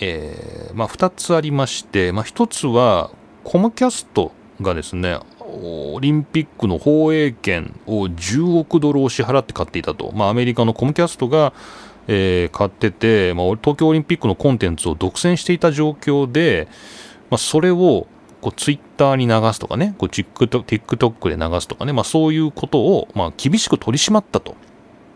[0.00, 3.10] えー、まあ、2つありまして、まあ、1つは、
[3.42, 10.12] コムキャストがですね、オリンピックの放映権を10億ドルを支払って買っていたと。
[10.14, 11.54] まあ、アメリカのコムキャストが、
[12.06, 16.68] えー、買ってて、まあ、東京オリンピックのコンテンツを独占していた状況で、
[17.30, 18.06] まあ、それを
[18.42, 24.56] こうツイッターに流すとかね、こう TikTok で流すとかね、まあそういうことを、まあ厳しく取り締まったと。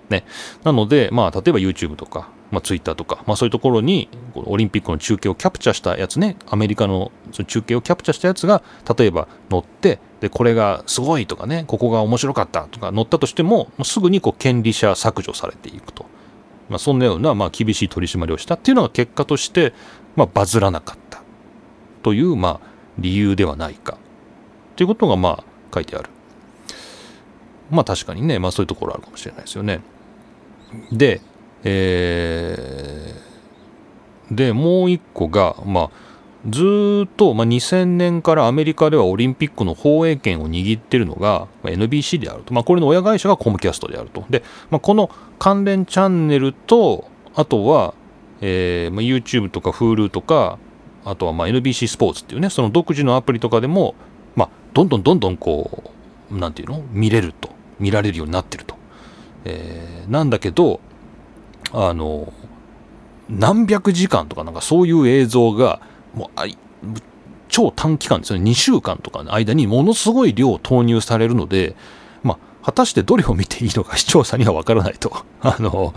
[0.09, 0.25] ね。
[0.63, 8.63] なので、まあ例えば YouTube とか、まあ Twitter とか、まあそういうところに、オリンピックの中継をキャプチャーしたやつね、アメリカのその中継をキャプチャーしたやつが、
[8.97, 16.07] 例えば載って、で、これがすごいとかね、ここが面白かったとか載ったとしても、すぐにこう権利者削除されていくと。
[16.69, 19.73] まあそんなような、まあ厳しい取り締まりをしたっていうのが結果として、
[20.15, 21.23] まあバズらなかった
[22.05, 23.99] という、まあ理由ではないか。
[24.77, 26.11] ということがまあ書いてある。
[27.71, 29.81] まあ確かにねまあそういうところあるかもしれないですよね。
[30.93, 31.21] で
[31.65, 35.91] えー、でもう一個がまあ
[36.49, 44.25] ずっと、まあ、2000年からアメリカではオリンピックの放映権を握っているのが、まあ、NBC であると、まあ、これの親会社がコムキャストであると。
[44.31, 47.95] で、まあ、この関連チャンネルとあとは、
[48.41, 50.59] えーまあ、YouTube とか Hulu とか
[51.07, 53.95] あとはま NBC スポーツっていうね、その独自のアプリとかでも、
[54.35, 55.93] まあ、どんどんどんどんこ
[56.31, 56.83] う、なんていうの？
[56.91, 57.51] 見れると。
[57.79, 58.75] 見られるようになってると。
[59.45, 60.81] えー、なんだけど、
[61.73, 62.33] あの、
[63.29, 65.81] 何百時間とかなんかそういう映像が、
[66.13, 66.47] もう、あ
[67.49, 68.51] 超短期間ですよね。
[68.51, 71.77] 2週間とかの間にものすごい量投入されるので、
[72.25, 75.17] まあ、果たしてどれを見ていいのか視聴者にはわからないと。
[75.41, 75.95] あの、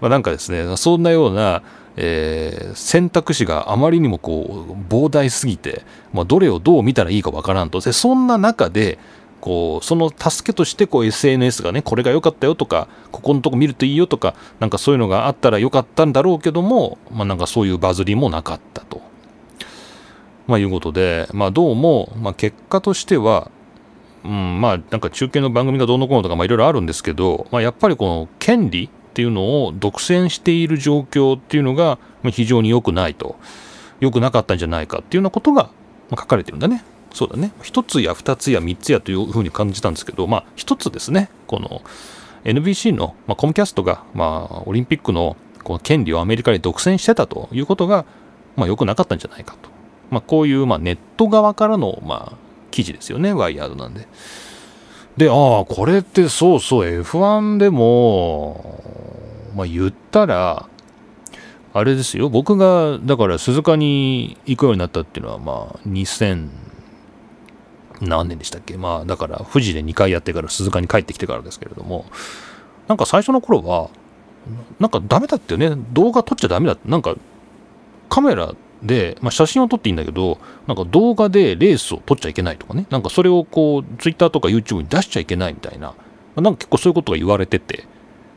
[0.00, 1.62] まあ、なんかですね、そんなような、
[1.96, 8.98] えー、選択肢があまりにもこう膨大すぎて、まあ、どれをどう見たらいいかわからんとでそんな中で
[9.40, 19.00] こうその助けとしてこう SNS がねこれが良かったよとかここのとこ見るといいよとかなんかそういうのがあったらよかったんだろうけども、まあ、なんかそういうバズりもなかったと、
[20.46, 23.50] まあ、いうことで、まあ、どうも、まあ、結果としては
[24.24, 31.98] うん、まあなんか中継の番組がどうのこうのとかいろいろあるんですけど、まあ、やっぱりこの権利っていうのを独占している状況っていうのが
[32.30, 33.36] 非常に良くないと。
[34.00, 35.70] 良くなかったんじゃないかっていうようなことが
[36.10, 36.84] 書かれてるんだね。
[37.12, 37.52] そうだね。
[37.62, 41.30] 1つや2つや3つやというふうに感じたんですけどまあ1つですね。
[41.46, 41.82] この
[42.44, 48.04] NBC の、まあ、コムキャストが、まあ、オリンピックのこの権利をアメリカに独占してたということが、
[48.56, 49.70] まあ、良くなかったんじゃないかと、
[50.10, 52.43] まあ、こういう、まあ、ネット側からの、まあ、
[52.74, 54.08] 記事ですよねワイヤードなんで。
[55.16, 58.82] でああこれってそうそう F1 でも
[59.54, 60.68] まあ言ったら
[61.72, 62.28] あれですよ。
[62.28, 66.48] 僕がだから鈴鹿に行くようになったっていうのはまあ2000
[68.00, 68.76] 何年でしたっけ？
[68.76, 72.06] まあだから富士で2回やってから鈴鹿に帰ってきてからですけれども。
[72.86, 73.88] なんか最初の頃は
[74.78, 75.74] なんかダメだってよね。
[75.92, 77.14] 動画撮っちゃダメだってなんか
[78.10, 78.52] カメラ
[78.84, 82.86] で、まあ、写真を撮っていいんだけどなんか動画でレースを撮っちゃいけないとかね。
[82.90, 85.94] なんかそれをこう Twitter とか YouTube に出しちゃいけないみたいな。
[86.36, 87.84] まなんか結構そういうことが言われてて、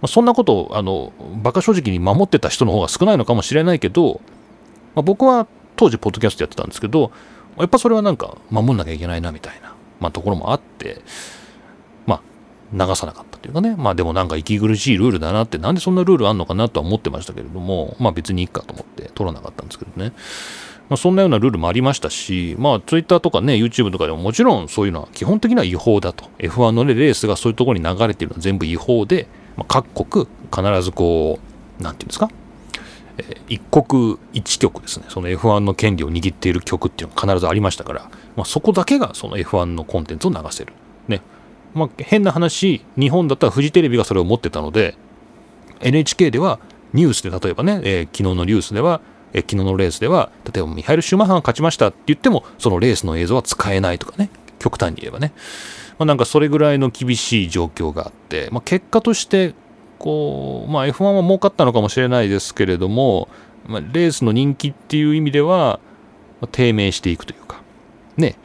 [0.01, 4.21] まあ、そんなことをあのバカ正直に守ってた人の方が少ないのかもしれないけど、
[4.95, 7.11] まあ、僕は当時ポッドキャストやってたんですけど
[7.57, 11.01] やっぱそれはなんか守んなきゃいけないなみたいな、まあ、ところもあって
[12.05, 12.21] ま
[12.73, 13.36] あ流さなかった。
[13.47, 20.11] というかねまあでもなんか息苦しいルールだなってなんでそんなルールあんのかなとは思ってましたけれどもまあ別にいいかと思って取らなかったんですけどね
[20.89, 26.29] まあ、そんなようなルールもありましたし、まあ、Twitter とかね、YouTube とかでももちろんそういうのは基本的には違法だと。
[26.39, 29.27] F1 の、レースがそういうところに流れてるのは全部違法で、
[29.57, 31.39] まあ、各国必ずこ
[31.79, 32.29] う、なんていうんですか、
[33.17, 40.71] えー、一国一局ですね、その F1 の権利を握っている曲っていうのが必ずありましたから、まあ、そこだけがその F1 のコンテンツを流せる。
[41.09, 41.21] ね。
[41.77, 44.95] まあ、変な話、日本だったらフジテレビがそれを持ってたので、
[45.79, 46.59] NHK では
[46.93, 49.01] ニュースで例えばね、えー、昨日のニュースでは、
[49.33, 55.33] え昨日のレースでは例えばミハイル・シューマッハが勝ちましたって言ってもそのレースの映像は使えないとかね極端に言えばね、
[55.99, 59.53] まあ、なんかそれぐらいの厳しい状況があって、まあ、結果として
[59.99, 63.27] こう、まあ、F1 は儲かったのかもしれないですけれども、
[63.67, 65.79] まあ、レースの人気っていう意味では、
[66.39, 67.61] ま低迷していくというか。
[68.15, 68.35] ね。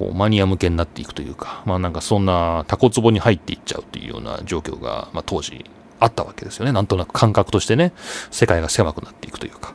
[0.00, 5.66] こうマニア向けになっていくというか、まあ、なんかそんなタコツボに入っていっちゃうというような状況が、まあ、当時
[5.98, 7.92] あったわけですよねなんとなく感覚としてね
[8.30, 9.74] 世界が狭くなっていくというか。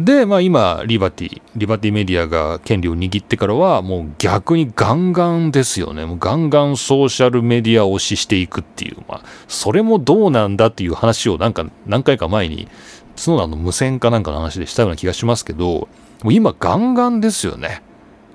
[0.00, 6.04] で、まあ今、リバティ、リバティメディアが権利を握ってからは、もう逆にガンガンですよね。
[6.04, 12.68] もうガンガンソーシャルメディア推ししていくっていう、まあ、それもどうなんだっていう話をなんか何回か前に、
[13.16, 15.88] 角田の無線かなんかの話でしたような気がしますけど、
[16.22, 17.80] もう今ガンガンですよね。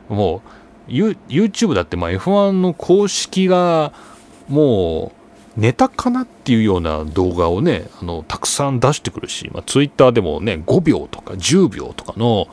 [0.09, 3.93] もう、YouTube だってまあ F1 の公式が、
[4.49, 5.21] もう、
[5.57, 12.47] ネタかなっていうような動画をねあのたくさん出してくるし、まあ、ツイッターでもね5秒とか10秒とかの、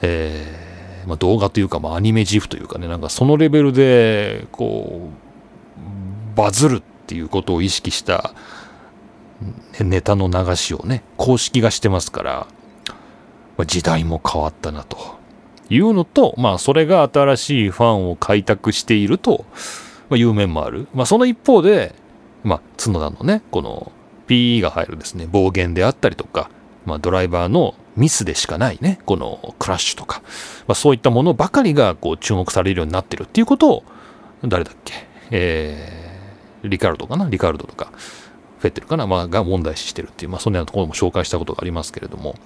[0.00, 8.32] えーまあ、動画というか、まあ、アニメジフというかねなんかそのレベルでこうバズるっていうことを意識した
[9.78, 12.46] ネタの流しをね公式がしてますから、
[13.58, 15.16] まあ、時代も変わったなと。
[15.70, 19.44] いうのとまあそれが新しいファンを開拓していると、
[20.08, 21.94] まあ、いう面もある、まあ、その一方で
[22.46, 23.90] まあ、角田のね、この
[24.28, 26.48] PE が入るですね、暴言であったりとか、
[26.84, 30.22] まあ、ドライバーのミスでしかないね、このクラッシュとか、
[30.68, 33.82] まあ、そういったものばかりがこう注目されるようになってるっていうことを、
[34.44, 34.94] 誰だっけ、
[35.32, 37.90] えー、リカルドかな、リカルドとか、
[38.60, 42.36] フェッテルかな、まあ、が問題視してるっていう、まあ、そんなようなところも紹介したことがありますけれども、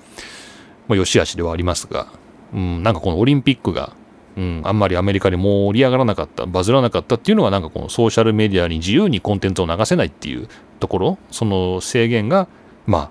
[0.88, 2.06] まあ、良し悪しではありますが、
[2.52, 3.94] うん、なんかこのオリンピックが
[4.36, 10.48] うん、あんまりアメリカで盛り上がらなかった、バズらなかったっていうのは、なんかこのソーシャルメディアに自由にコンテンツを流せないっていう
[10.78, 12.48] ところ、その制限が、
[12.86, 13.10] ま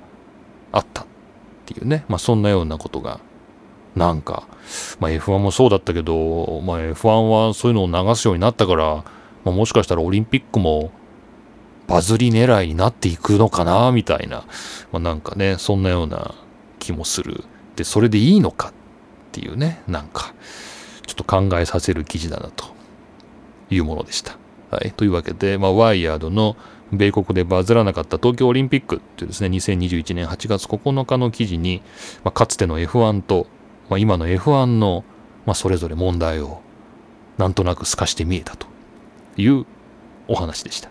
[0.71, 1.05] あ、あったっ
[1.65, 3.19] ていうね、まあ、そんなようなことが、
[3.95, 4.47] なんか、
[4.99, 7.09] まあ、F1 もそうだったけど、まあ、F1
[7.47, 9.03] はそういうのを流すようになったから、
[9.43, 10.91] まあ、もしかしたらオリンピックも
[11.87, 14.45] バズり狙いになっていくのかな、みたいな、
[14.91, 16.33] まあ、なんかね、そんなような
[16.79, 17.43] 気もする。
[17.75, 18.73] で、それでいいのか
[19.29, 20.33] っていうね、なんか、
[21.05, 22.65] ちょっと考えさせる記事だなと
[23.69, 24.37] いうものでした。
[24.71, 26.55] はい、というわけで、まあ、ワイヤードの
[26.91, 31.81] 米国でバズらなかった東京オリンピックというですね、2021年8月9日の記事に、
[32.23, 33.47] まあ、かつての F1 と、
[33.89, 35.03] まあ、今の F1 の、
[35.45, 36.61] まあ、それぞれ問題を
[37.37, 38.67] なんとなく透かして見えたと
[39.37, 39.65] いう
[40.27, 40.89] お話でした。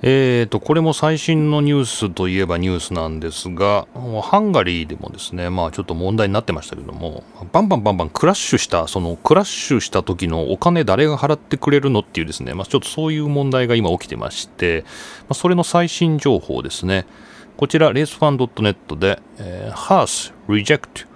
[0.00, 3.88] えーと、これも最新のニュースといえばニュースなんですが、
[4.22, 14.84] ハンガリーでもですね、まあちょっと問題になってましたけども、バンバンバンバンクラッシュした、そのクラッシュした時のお金誰が払ってくれるのっていうですね、まあちょっとそういう問題が今起きてまして、
[15.22, 17.04] まあ、それの最新情報ですね。
[17.56, 21.08] こちら、レースファン .net で、えー、Haas reject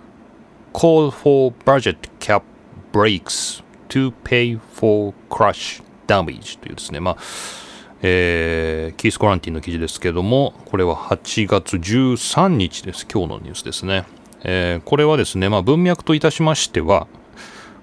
[0.72, 2.42] call for budget cap
[2.92, 7.16] breaks to pay for crash damage というですね、まあ
[8.02, 13.06] えー、キース・コランティンの記事ですけども、これは8月13日です。
[13.10, 14.04] 今日のニュースですね。
[14.42, 17.06] えー、これはですね、まあ、文脈といたしましては、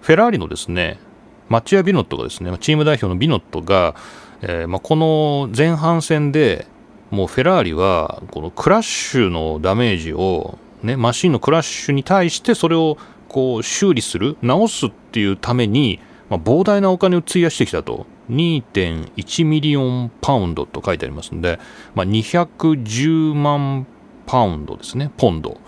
[0.01, 0.99] フェラーリのですね、
[1.47, 3.95] マッチア・ビノットがですね、チーム代表のビノットが、
[4.41, 6.67] えー、まあ、この前半戦で
[7.11, 12.97] もうフェラーリはこのクラッシュのダメージを、ね、マシンのクラッシュに対してそれを
[13.27, 15.99] こう修理する、直すっていうために、
[16.29, 21.59] まあ、膨大なお金を費やしてきたと2.1ミリオンパウンドと書いてありますんで、
[21.95, 23.87] まあ、210万
[24.25, 25.59] パウンドですね、ポンド。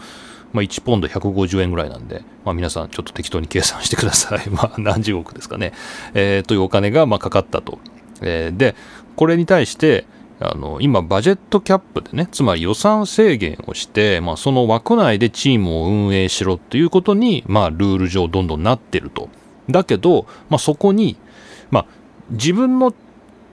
[0.54, 4.50] まあ、1ポンド150円ぐらいなんで、まあ、皆さんちょっと適当に計算してください。
[4.52, 5.74] まあ、何十億ですかね。
[6.14, 7.80] えー、というお金がまかかったと。
[8.22, 8.76] えー、で、
[9.16, 10.06] これに対して、
[10.40, 19.30] あの今、バジェットキャップでね、つまり予算制限をして、まあ、その枠内でチームを運営しろっていうことに、まあ、ルール上どんどんなってると。
[19.70, 21.16] だけど、まあ、そこに、
[21.70, 21.86] まあ、
[22.32, 22.94] 自分の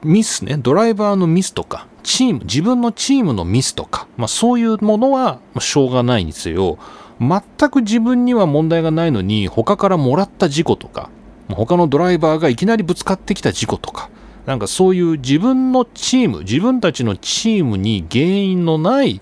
[0.04, 6.78] ミスね、ドライバーのミスとか、チーム、自分のチームのミスとか、まあ、そういうものはしょうがないにせよ、
[7.20, 11.10] 全く自分には問題がないのに、他からもらった事故とか、
[11.48, 14.10] 他のドライバーがいきなりぶつかってきた事故とか、
[14.46, 19.20] なんかそういう自分のチーム、自分たちのチームに原因のない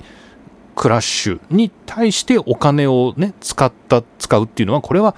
[0.74, 5.16] クラッシュに対してお金をね、使った、使うっていうのは、これは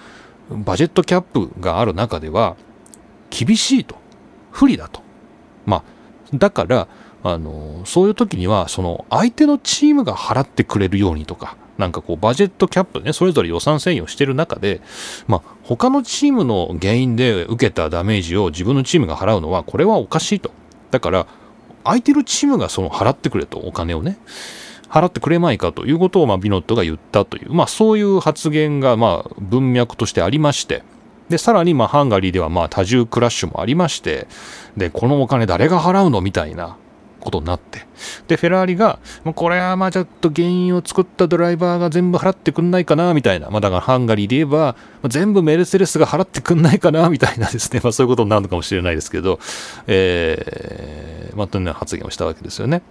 [0.51, 2.57] バジェットキャップがある中では
[3.30, 3.97] 厳しいと。
[4.51, 5.03] 不利だと。
[5.67, 5.83] まあ、
[6.35, 6.89] だから、
[7.23, 14.81] あの、そういう時には、その相手のチームが払ってくれるようにとか、なんかこう、バジェットキャップね、それぞれ予算制限をしてる中で、
[15.27, 20.51] まあ、他のチームの原因で受けたダメージを自分のチームが払うのは、これはおかしいと。
[20.91, 21.27] だから、
[21.85, 24.19] 空いてるチームがその払ってくれと、お金をね。
[24.89, 30.83] 払ってくれまいかということを、まあ、ビノットが言ったという、まあ、そういう発言が、まあ、文脈としてありまして、
[31.29, 34.26] で、さらに、まあ、ハンガリーでは、まあ、多重クラッシュもありまして、
[34.76, 36.76] で、このお金誰が払うのみたいな
[37.20, 37.87] ことになって。
[38.29, 43.51] で、フェラーリが、もうこれはまあちょっと原因を作ったドライバーが全部払ってくんないかな、みたいな。
[43.51, 47.81] まあだからハンガリーで言えばま、全部メルセデスが払ってくんないかな、みたいなですね。
[47.83, 49.41] まあそういうことになるのかもしれないですけど、
[49.87, 52.83] えー、まあという発言をしたわけですよね。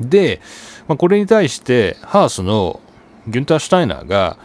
[0.00, 0.40] で、
[0.88, 2.80] まあ、これに対してハースの
[3.28, 4.36] ギュンター・シュタイナーが、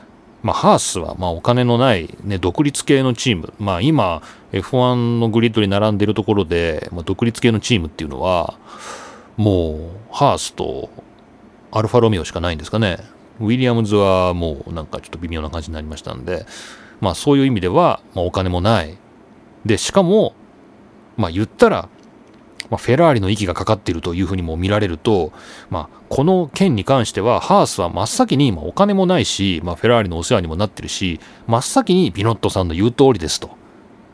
[0.42, 4.22] まあ、ハースはまあお金のない、ね、独立系のチーム、まあ、今
[4.52, 8.58] F1 のグリッドに並んでいるところで、まあ、独立系のチームっていうのは
[9.38, 10.90] もうハースと
[11.72, 12.98] アルファロメオしかないんですかね。
[13.40, 16.46] ウィリアムズはもうなんかちょっと微妙な感じになりましたんで、
[17.00, 18.98] まあ、そういう意味では、まあ、お金もない。
[19.66, 20.34] でしかも、
[21.16, 21.90] まあ、言ったら
[22.70, 25.32] まあ、フェラーリの息がかかっているというふうにも見られると、
[25.70, 33.52] まあ、この件に関しては、ハースは真っ先に、ま、お金もないし、まあ、フェラーリのお世話にもなってるし、真っ先にビノットさんの言う通りですと。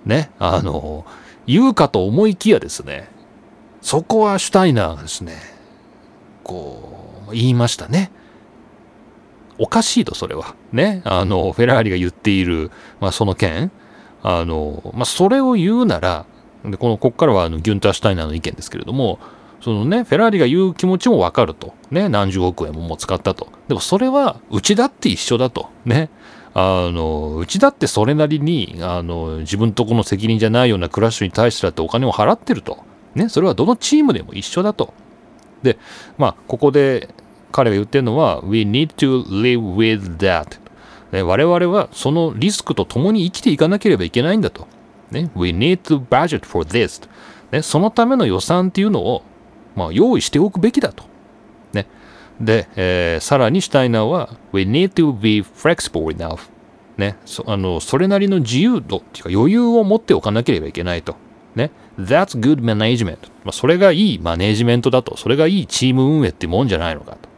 [0.06, 1.06] ね、あの、
[1.48, 3.10] 言うかと思いきやですね、
[3.82, 5.34] そこはシュタイナーがですね、
[6.44, 8.12] こう、言いましたね。
[9.58, 10.56] おかしいと、それは。
[10.72, 11.02] ね。
[11.06, 13.72] あの、フェラーリが言っている、まあ、その件。
[14.22, 16.26] あの、まあ、それを言うなら、
[16.72, 19.20] で、この、ここからはあのギュンター・シュタイナーの意見ですけれども、
[19.62, 21.74] そのね、フェラーリが言う気持ちもわかると。
[21.90, 23.48] ね、何十億円ももう使ったと。
[23.68, 25.70] でもそれは、うちだって一緒だと。
[25.86, 26.10] ね。
[26.54, 32.78] あの、うちだってそれなりに、あの、自分とこの責任じゃないようなクラッシュに対してだってお金を払ってると。
[33.16, 34.94] ね、それはどのチームでも一緒だと。
[35.64, 35.78] で、
[36.18, 37.10] まあ、ここで
[37.52, 40.60] 彼が言ってるのは、We need to live with that.
[41.24, 44.68] 我々はそのリスクと共に生きていかなければいけないんだと。
[45.16, 47.08] ね、We need to budget for this、
[47.52, 49.24] ね、そのための予算っていうのを、
[49.76, 51.06] まあ、用意しておくべきだと。
[51.74, 51.88] ね、
[52.40, 56.50] で、えー、さらにシュタイナーは We need to be flexible enough、
[56.98, 61.16] ね、そあのそれなりの自由度っていうか余裕を持っておかなければいけないと。
[61.56, 65.16] ね、That's good management、まあ、それがいいマネージメントだと。
[65.16, 67.30] それがいいチーム運営ってもんじゃないのかと。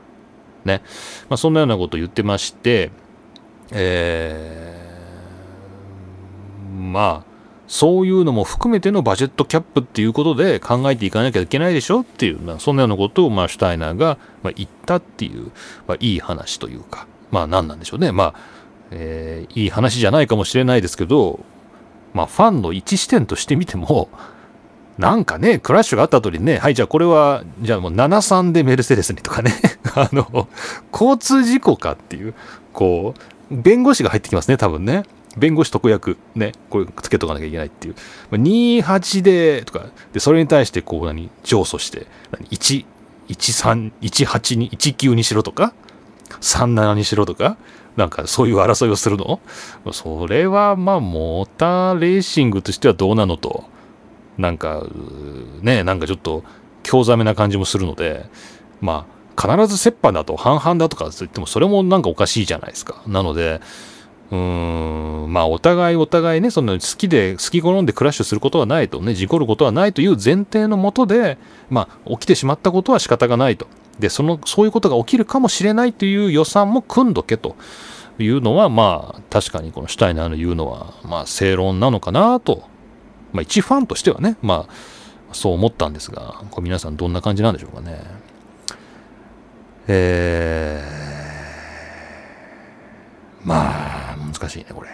[0.65, 0.81] ね。
[1.29, 2.89] まあ、そんなようなことを言ってまして、
[3.71, 7.26] えー、まあ
[7.67, 15.51] そういうのも含めてのバジェットキャップっていうことで考えていかなきゃいけないでしょっていう、まあ、そんなようなことを、まあ、シュタイナーが、まあ、言ったっていう、
[15.87, 18.11] まあ、いい話というか、まあ何なんでしょうね。
[18.11, 18.33] まあ、
[18.91, 21.41] えー、いい話じゃないかもしれないですけど、
[22.13, 24.09] まあファンの一視点としてみても、
[24.97, 29.51] なんかね、クラッシュがあった後にね、はい、じゃあこれは、じゃあもう7-3でメルセデスにとかね、
[29.93, 30.47] あの、
[30.91, 32.33] 交通事故かっていう、
[32.73, 33.13] こ
[33.51, 35.03] う、弁護士が入ってきますね、多分ね。
[35.35, 37.95] 弁護士特約、ね、これつけとかなきゃいけないっていう。
[38.31, 42.07] 28で、とか、で、それに対してこう何、上訴して、
[42.49, 42.85] 1、
[43.29, 45.73] 13、18に、19にしろとか、
[46.41, 47.57] 37にしろとか、
[47.95, 49.39] なんかそういう争いをするの？
[49.91, 53.63] それはまあモーターレーシングとしてはどうなのと、
[54.37, 54.85] なんか、
[55.61, 56.43] ね、なんかちょっと
[56.83, 58.25] 興ざめな感じもするので、
[58.81, 63.01] まあ必ず折半だと半々だとか言ってもそれもなんかおかしいじゃないですか。
[63.07, 63.61] なので、
[64.29, 71.37] うん、まあ、お互いお互いね、その好きで、好き好んでクラッシュすることはないとね、事故ることはないという前提のもとで、
[71.69, 73.67] まあ、起きてしまったことは仕方がないと。
[73.99, 77.55] で、その、そういうことが起きるかもしれないという予算も組んどけと
[78.19, 82.63] いうのは、まあ、確かにこのシュタイナーの言うのは、まあ、正論なのかなと。
[83.31, 84.73] まあ、一ファンとしてはね、まあ、
[85.33, 88.01] そう思ったんですが、これ皆さんどんな感じなんでしょうかね。
[89.87, 91.26] えー、
[93.47, 94.89] まあ、難しいね、これ。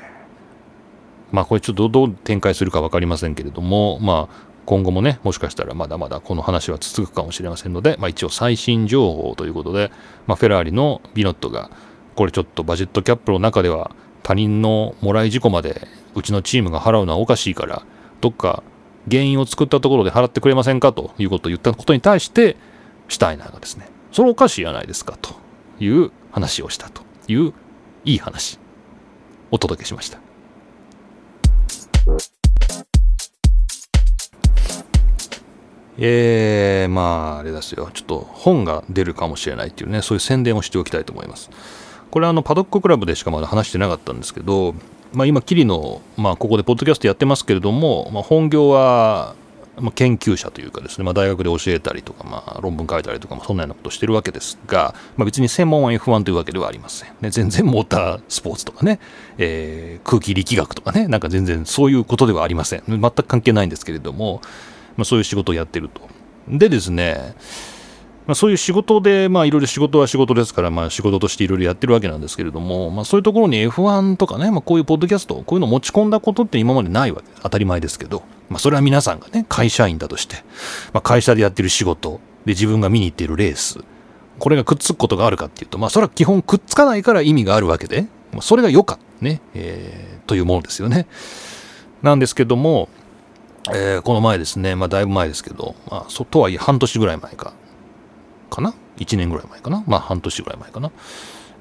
[1.32, 9.92] まあ、これちょっとどう展開するか分かりませんけれども、まあ、今後もね、もしかしたらまだまだこの話は続くかもしれませんので、まあ、一応最新情報ということで、
[10.28, 11.72] まあ、フェラーリのビノットが、
[12.16, 17.82] これちょっとバジェットキャップの中では他人のもらい事故までうちのチームが払うのはおかしいから、
[18.22, 18.62] どっか
[19.10, 22.56] 原因を作ったところで払ってくれませんかということを言ったことに対して、
[23.08, 25.34] シュタイナーがですね、それおかしいやないですかと
[25.80, 27.54] いう話をしたという
[28.06, 28.60] いい話、
[29.50, 30.20] お届けしました。
[35.98, 37.90] えー、まあ、あれですよ。
[37.94, 41.50] ちょっと本が出るかもしれないっていうね、そういう宣伝をしておきたいと思います。
[42.12, 44.76] これあの、パドッククラブでしかまだ話してなかったんですけど、
[45.14, 49.36] まあ今、キリの、まあここでポッドキャストやってますけれども、まあ本業は、
[49.80, 57.10] まあ、研究者というかですね、まあ、大学で教えたりとか、まあ、論文書いたりとか、ま、そんなようなことをしてるわけですが、まあ、別に専門は F1 というわけではありません。
[57.22, 59.00] ね、全然モータースポーツとかね、
[59.38, 62.84] えー、空気力学とかね、なんか全然そういうことではありません。
[62.88, 64.42] 全く関係ないんですけれども、
[64.96, 66.02] ま、そういう仕事をやってると。
[66.48, 67.36] でですね、
[68.26, 80.38] まあ、そういう仕事で、まあ、いろいろ仕事は仕事ですから、まあ、仕事としていろいろやってるわけなんですけれども、まあ、そういうところに F1 とかね、まあ、こういうポッドキャスト、こういうの持ち込んだことって今までないわけ当たり前ですけど、まあ、それは皆さんがね、会社員だとして、
[80.94, 83.80] まあ、会社でやってる仕事、で、自分が見に行っているレース、
[84.40, 91.08] これがくっつくことがあるかっていうと、まあ、それは基本くっつかないから意味があるわけで、まあ、それが余暇、ね、えー、というものですよね。
[92.02, 92.90] なんですけども、
[93.74, 97.54] えー、この前ですね、まあ、だいぶ前ですけど、まあ、そとはいえ半年ぐらい前か、
[98.54, 99.84] かな ?1 年ぐらい前かな？
[99.88, 100.92] まあ、半年ぐらい前かな？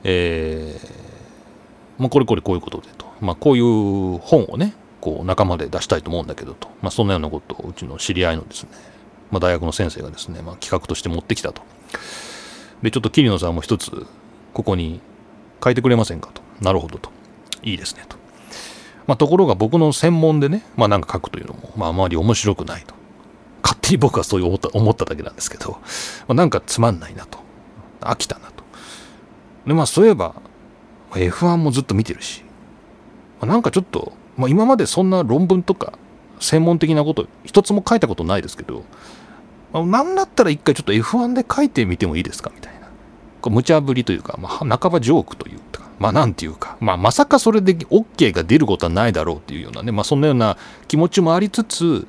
[0.05, 3.07] えー、まあ、これこれこういうことでと。
[3.21, 6.69] まあ、こういう本をね、こう、仲間で出したいと思うんだけどと。
[6.83, 8.71] まあ、そんなようなことを、うちの知り合いのですね、
[9.31, 11.63] まあ、大学の先生がですね、まあ、企画として持ってきたと。
[12.83, 14.07] で、ちょっと桐野さんも一つ、
[14.53, 15.01] ここに
[15.63, 16.43] 書いてくれませんかと。
[16.61, 17.11] なるほどと。
[17.63, 18.17] いいですねと。
[19.07, 22.95] まあ、ところが僕の専門でね、まあ、なんか書くというのも、まあ、あまり面白くないと。
[23.63, 25.79] 勝手に僕はそう思っただけなんですけど、ま
[26.29, 27.39] あ、なんかつまんないなと。
[28.01, 28.65] 飽きたなと。
[29.67, 30.35] で、まあ、そういえば、
[31.13, 32.43] F1 もずっと見てるし、
[33.41, 35.93] まあ、なんかちょっと、まあ、今までそんな論文とか、
[36.41, 38.85] 専門的なこと、一つも書いたことないですけど、
[39.73, 42.89] まあ、なんだったら一回ちょっと F1 で書いてみてもいいですかみたいな。
[43.41, 45.61] こう無茶ぶりというか、まあ、半ばジョークという、
[45.99, 50.57] まあなんていうか、まあまさかそれで OK が出ることはないだろうっていうようなね、まあそんなような
[50.89, 52.07] 気持ちもありつつ、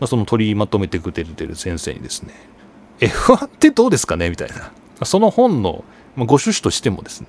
[0.00, 2.34] まあその取りまとめてくれてる先生にですね、
[3.00, 4.30] F1 ってどうですかね？
[4.30, 4.72] みたいな。
[5.04, 5.84] その本の
[6.16, 7.28] ご趣旨としてもですね、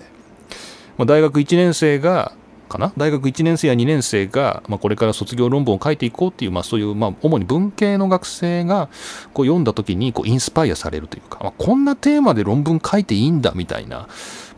[0.97, 2.31] まあ、大学1年生が、
[2.67, 2.93] かな？
[2.97, 8.89] 大学1年生や2年生が、まあ、これから卒業論文を書いていこうっていう、まあ、そういう、まあ、主に文系の学生が
[9.33, 14.07] こう読んだ時にこうインスパイアされるというか、まあ、こんなテーマで論文書いていいんだみたいな、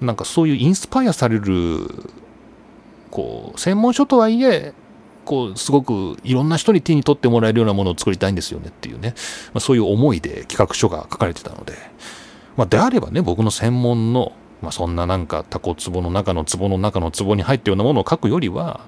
[0.02, 1.88] なんかそういうインスパイアされる、
[3.12, 4.74] こう、専門書とはいえ、
[5.26, 9.14] こう、すごくいろんな人に手に取ってもらえるようなものを作りたいんですよねっていうね、
[9.54, 11.74] まあ、そういう思いで企画書が書かれてたので、
[12.58, 14.32] まあ、であればね、僕の専門の、
[14.62, 18.82] まあ、そんななんかタコ壺の中の壺の中の壺に入ったようなものを書くよりは、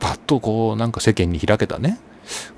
[0.00, 2.00] パッとこう、なんか世間に開けたね、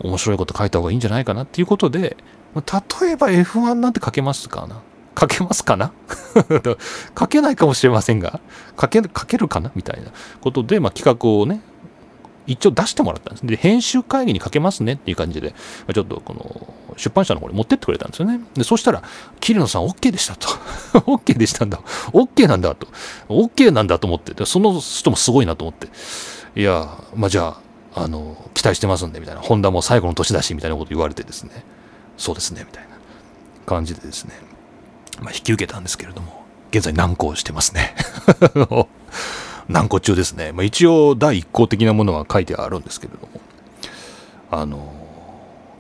[0.01, 2.17] 面白いこと書いた方がいいんじゃないかなっていうことで、
[2.55, 4.81] 例えば F1 なんて書けますかな？
[5.19, 5.93] 書けますかな？
[7.19, 8.41] 書けないかもしれませんが、
[8.81, 9.71] 書け書けるかな？
[9.75, 11.61] みたいなことで、まあ、企画をね、
[12.47, 13.47] 一応出してもらったんです。
[13.47, 15.55] で、編集会議にかけますねっていう感じで、
[15.93, 18.41] ちょっとこの出版社の方に持ってってくれたんですよね。
[18.55, 19.03] で、そしたら、
[19.41, 20.49] 桐野さん OK でしたと。
[21.01, 21.79] OK でしたんだ。
[22.13, 22.87] OK なんだと。
[23.29, 25.89] OK なんだと思って、でその人もすごいなと思って。
[26.61, 27.57] いや、まあ、じゃ
[27.95, 29.41] あ、あの、期待してますんで、みたいな。
[29.41, 31.65] ホンダも最後の年だし、みたいなこと言われてですね。
[32.17, 32.97] そうですね、みたいな
[33.67, 34.35] 感じでですね。
[35.21, 37.95] まあ、引き受けたんですけれども、現在難航してますね。
[39.69, 40.53] 難航中ですね。
[40.53, 43.41] まあ、一応、第一項的なものは書いてあるんですけれども、
[44.51, 44.93] あの、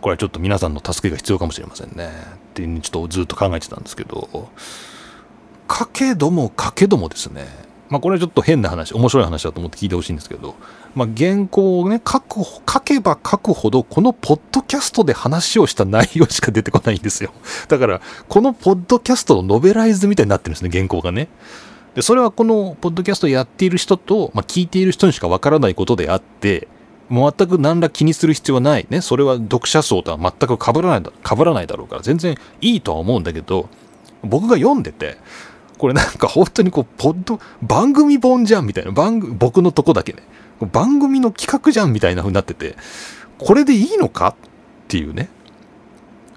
[0.00, 2.10] これはちょっと皆さんの助けが必要かもしれませんね。
[2.10, 4.48] っていうちょっとずっと考えてたんですけど、
[5.66, 7.46] かけどもかけどもですね、
[7.88, 10.54] まあ、これはちょっと変な話、面白い話だと思って聞いてほしいんですけど、
[10.94, 17.32] まあ、原稿をね、書く、書けば書くほど、このポッドキャストで話をした内容しか出てこないんですよ。
[17.68, 21.28] だから、このポッドキャストのノベライズみたいになってるんですね、原稿がね。
[21.94, 26.68] で、それはこのポッドキャストやっている人と、まあ、聞いている人にしかわからないことであって、
[27.08, 28.86] もう全く何ら気にする必要はない。
[28.88, 29.00] ね。
[29.00, 33.68] それは読者層とは全く被らないだ、被らないだろうから、全然いいとは思うんだけど、
[34.22, 35.18] 僕が読んでて、
[35.78, 40.22] これなんか本当にこう、ポッド、番組本じゃんみたいな、番組、僕のとこだけね、
[40.72, 42.76] 番組の企画じゃんみたいな風になってて、
[43.38, 44.34] これでいいのかっ
[44.88, 45.28] ていうね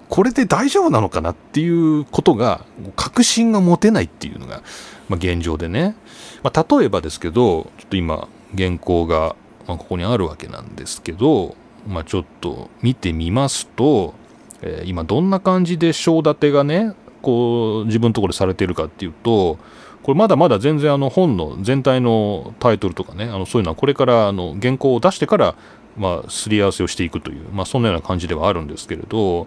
[0.08, 2.64] これで大丈夫なのかなっていうことが
[2.96, 4.62] 確信が持てないっていうのが、
[5.08, 5.96] まあ、現状でね、
[6.42, 9.36] まあ、例えばですけどちょっと今原稿が、
[9.66, 11.56] ま、ここにあるわけなんですけど、
[11.86, 14.14] まあ、ちょっと見てみますと、
[14.62, 19.58] えー、今どんな感じで章立てがねこう自分のところでされてるかっていうと
[20.02, 25.54] これまだまだ全然あの本の全体のタイトルとかねあのそういうのはこれからあの原稿を出してから
[25.96, 29.46] まあすり合わせをしていくという、まあ、そんなような感じではあるんですけれど、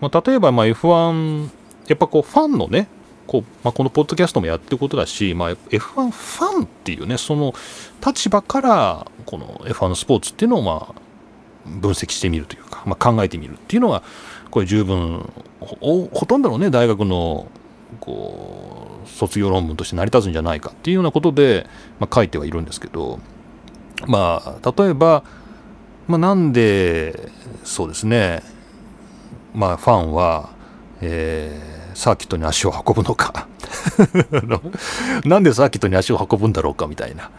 [0.00, 1.48] まあ、例えばま F1
[1.88, 2.86] やっぱこうファンのね
[3.30, 7.54] こうまあ、このポッドキャストもやってることだし、まあ、F1 ファンっていうねその
[8.04, 11.00] 立場からこの F1 のスポーツっていうのをまあ
[11.64, 14.02] 分析してみるというか、まあ、考えてみるっていうのは
[14.50, 17.46] これ十分ほとんどのね大学の
[18.00, 21.68] こう卒業論文として成り立つんじゃないかっていうようなことで、
[22.00, 23.20] まあ、書いてはいるんですけど
[24.08, 25.22] まあ例えば、
[26.08, 27.30] まあ、なんで
[27.62, 28.42] そうですね
[29.54, 30.50] まあファンは、
[31.00, 31.69] えー、
[32.00, 33.46] サーキットに足を運ぶのか
[35.26, 37.30] なんでサーキットに足を運ぶんだろうかみたいな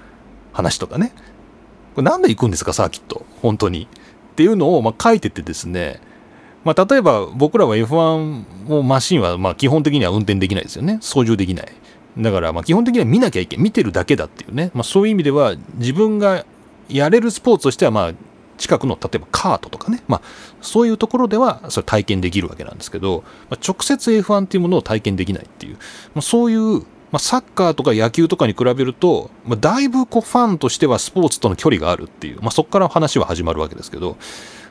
[0.53, 1.13] 話とかね
[1.95, 3.87] これなんで行くんですかサーキット本当に
[4.33, 5.99] っていうのをま書いててですね
[6.63, 10.99] まあ、例えば僕らは F1 もマシンはま基本的には運転できないですよね。
[11.01, 11.67] 操縦できない。
[12.19, 13.63] だからま基本的には見なきゃいけない。
[13.63, 14.69] 見てるだけだっていうね。
[14.75, 16.45] まあ、そういう意味では自分が
[16.87, 18.13] やれるスポーツとしてはまあ
[18.61, 20.03] 近くの例えばカートとかね。
[20.07, 20.21] まあ
[20.61, 25.75] そういうところではそれ体験できるわけなんですけど、まあ、直接 F1 っていうものを体験できないっていう、
[26.13, 34.15] まあ、そういうまあ、サッカーとか野球とかに比べると、まあ、だいぶこうファンとしてはスポーツとの距離があるっていう、まあ、そこから話は始まるわけですけど、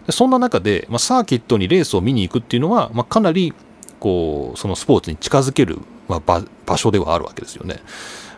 [0.09, 3.53] そんな中で、まあ、サーキットにレースを見に行くっていうのは、まあ、かなり
[3.99, 7.81] こうそのスポーツに近づける、まあ、場場所ではあるわけですよね。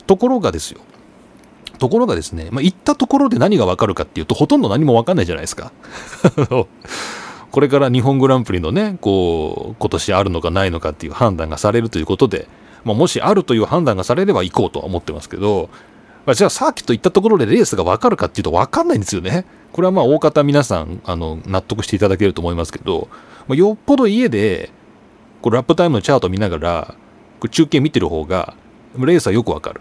[0.09, 0.80] ところがですよ
[1.82, 5.72] ところがですね、まあ、行ったところで何がわかるかっていうとほとんど何もわかんないじゃないですか。
[7.50, 12.46] これから日本グランプリのねこう今年あるのかないのかっていう判断がされるということで、
[12.84, 15.70] まあ、もしあるという判断がされれば行こうとは思ってますけど、
[16.24, 19.44] まあ、じゃあサーキット行ったところでレースがわかるかっていうとわかんないんですよね。
[19.72, 23.08] これはまあ大方皆さんあの納得していただけると思いますけど、
[23.48, 24.70] まあ、よっぽど家で
[25.40, 26.94] こうラップタイムのチャート見ながら
[27.50, 28.54] 中継見てる方が
[28.96, 29.80] レースはよくわかる。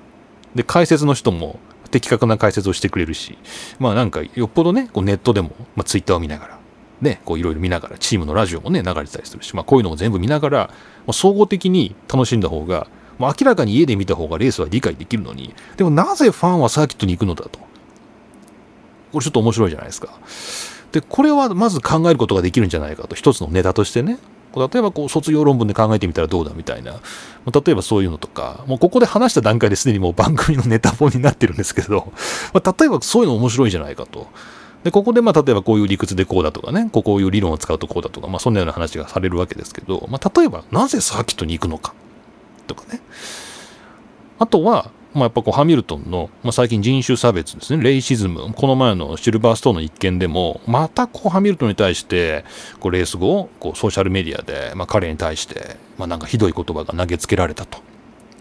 [0.55, 1.59] で解説の人も
[1.91, 3.37] 的確な解説をしてくれるし
[3.79, 6.59] まあなんかよっぽどねこうネットでも、まあ、ツイッターを見ながら
[7.01, 10.75] ねこういろいろ見ながらチームのラジオもね流れてたりするし、まあ、こういうのも全部見ながら、ま
[11.07, 12.87] あ、総合的に楽しんだ方が、
[13.19, 17.59] まあ、明らかに家で見た方がレースは理解できるのにでもなぜファンはサーキットに行くのだと
[19.11, 20.09] これちょっと面白いじゃないですか。
[20.91, 24.17] で、これはまず考えることができるんじゃないかと、一つのネタとしてね。
[24.55, 26.99] 例えばこう卒業論文で考えてみたらどうだみたいな。
[27.45, 32.11] 例えばそういうのとか、もうここで話した段階ですでにもう番組のネタ本になってるんですけど、
[32.53, 34.27] ま、例えばそういうの面白いじゃないかと。
[34.83, 41.93] で、ここでまあ例えばこういう理屈でこうだとかね、こういう理論を使うとこうだとか、まあそんなような話がされるわけですけど、まあ例えばなぜサーキットに行くのか
[42.67, 43.01] とかね。
[44.39, 52.45] あとは、まあ、やっぱこうハミルトンの、まあ、最近人種差別ですね、レイシズム、この前のシルバーストーンの一件でも、またこうハミルトンに対して、
[52.80, 57.80] こうレース後、こうソーシャルメディアで、まあ、彼に対して、まあ、なんかひどい言葉が投げつけられたと。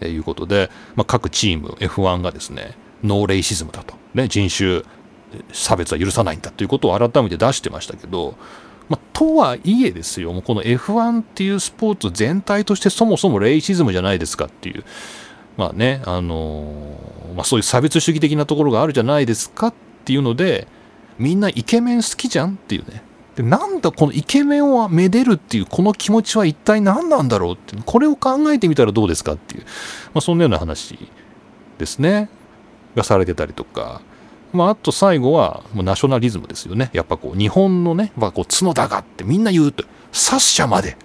[0.07, 4.81] いうことで、まあ、各チーム F1 がですね、ノーレイシズムだと、ね、人種
[5.53, 8.35] 差別は許さないんだということを改めて出してましたけど、
[8.89, 14.83] まあ、とはいえですよ、もうこの F1 っていうスポーツ全体としてそもそもレイシズムじゃないですかっていう、
[15.61, 19.73] まあね、あのー、まあ、そういう差別主義的なところがあるじゃないですかっ
[20.05, 20.67] ていうので、
[21.19, 23.03] みんなイケメン好きじゃんっていうね。
[23.35, 29.67] でなんだこのイケメンをめでるっていうこの気持ちは一体何なんだろうってこれを考えてみたらどうですかっていう、ま
[30.15, 30.97] あ、そんなような話
[31.77, 32.27] ですね。
[32.95, 34.01] がされてたりとか、
[34.51, 36.89] まあ、あと最後はもうナショナリズムですよね。
[36.91, 40.97] やっぱこう日本のね、まあ、こう角田がってみんな言うとサッシャまで。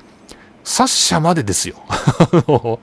[0.65, 1.77] サッシャまでですよ。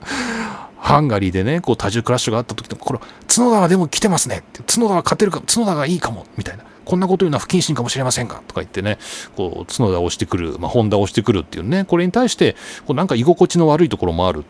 [0.84, 4.40] ハンガリーでね、こう多重クラッシュがあった時でも、これ、角田はでも来てますね。
[4.40, 6.64] って、角田は勝てるか、角田がいいかも、みたいな。
[6.84, 8.98] こんなこと言うのは不謹慎かもしれませんが、とか言ってね、
[9.34, 12.54] こう、角田を押してくる、まあ、ホンダを押してくるっていうね、これに対して、
[12.86, 14.40] こうなんか居心地の悪いところもある。
[14.40, 14.42] っ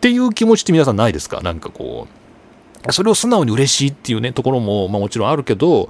[0.00, 1.40] ていう気持ちって皆さんないですか？
[1.40, 2.06] なんかこ
[2.88, 5.88] う、それを素直に嬉しいっていうね、ところも、まあもちろんあるけど、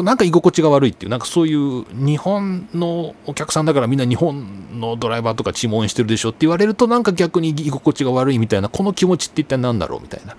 [0.00, 10.36] なんか居心地が悪いっていう、なんかそういう日本のお客さんだからみんな日本のドライバーとかチーム応援してるでしょって言われるとなんか逆に居心地が悪いみたいな、この気持ちって一体何だろうみたいな。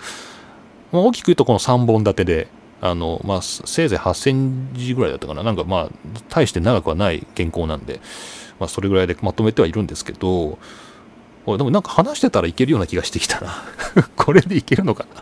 [0.92, 2.48] まあ、大きく言うとこの3本立てで、
[2.82, 5.44] あの、まあ、せいぜい8センチぐらいだったかな。
[5.44, 5.90] なんかまあ、
[6.30, 8.02] 大して長くはない原稿なんで、
[8.60, 10.58] まあ、それぐらいでまとめてはいるんですけど、
[11.46, 13.64] でもなんか話してたらいけるような気がしてきたな。
[14.16, 15.22] これでいけるのかな。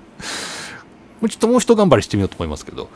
[1.29, 2.89] ちょっともう一頑張りしてみようと思いますけど、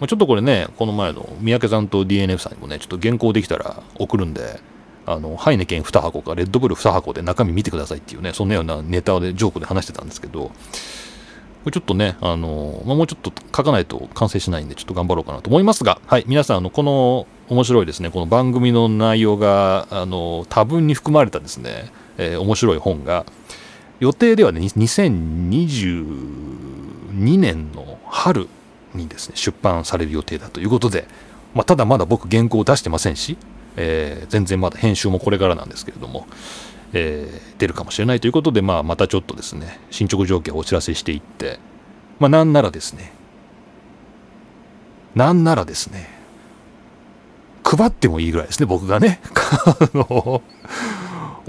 [0.00, 4.60] まあ、ちょっとこれね、この前の三宅さんと DNF さんにもね、ちょっと原稿できたら送るんで、
[5.06, 10.52] あのハイネケン2箱かレッドブル2箱で中身見てくださいっていうねそんなようなネタでジョークで話してたんですけどこ
[11.66, 23.26] れちょっとね、あのまあ、もうちょっと書かないと完成しないんで、ちょっと頑張ろうかなと思いますが、はい、皆さん、あのこの面白いですね、この番組の内容があの多分に含まれたですね、えー、面白い本が、
[23.98, 28.48] 予定ではね、2022年の春
[28.94, 31.06] にですね、出版される予定だということで、
[31.54, 33.36] まあ、ただまだ僕原稿を出してませんし、
[33.76, 36.26] えー、全然まだ編集もこれからなんですけれども、
[36.92, 41.58] えー、出るかもしれないということで、まあ、またちょっとですね、進捗状況をお知らせしていって、
[42.18, 43.12] まあ、なんならですね、
[45.14, 46.08] なんならですね、
[47.64, 49.20] 配ってもいいぐらいですね、僕がね。
[49.66, 50.42] あの、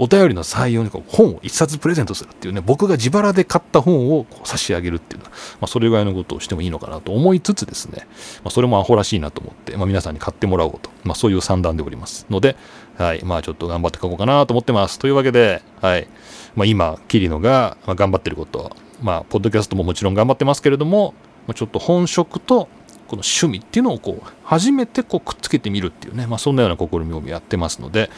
[0.02, 8.08] お便りの採用にこう本を一冊プレゼントするっていうね、僕が自腹で買った本を差し上げるっていうのは、まあ、それぐらいのことをしてもいいのかなと思いつつですね、
[8.42, 12.56] まあ、それもアホらしいなと思って、まあ、皆さんに買ってもらおうと、まあ、そういう算段でおりますので、
[12.98, 14.98] はい、まあちょっと頑張って書こうかなと思ってます。
[14.98, 16.08] というわけで、はい、
[16.56, 21.14] まあ、今、桐野が頑張ってること、まあ、ポッドキャストももちろん頑張ってますけれども
[21.46, 22.68] ま、ちょっと本職と
[23.08, 28.10] この趣味っていうのをこう初めてこうくっつけてみるっていうね、まあ、そんなような試みをやってますので、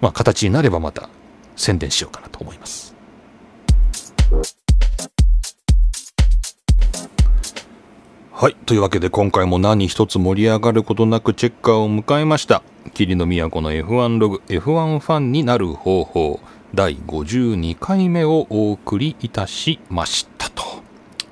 [0.00, 1.08] まあ、形になればまた
[1.56, 2.94] 宣伝しようかなと思います。
[8.32, 8.56] はい。
[8.64, 12.62] というわけで今回も何一つ盛り上がることなくチェッカーを迎えました。
[12.94, 16.40] 霧の都の F1 ログ F1 ファンになる方法
[16.74, 20.62] 第52回目をお送りいたしましたと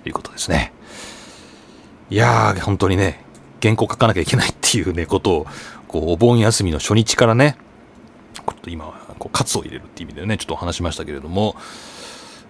[0.05, 0.75] いうことですね。
[2.11, 3.25] いやー、本当にね、
[3.63, 5.47] 原稿書かなきゃいけないっていうね、ことを、
[5.87, 7.57] こう、お盆休みの初日からね、
[8.67, 8.87] 今、
[9.19, 11.57] こう、カツを入れるっていう意味でね、ちょっと話しましたけれども、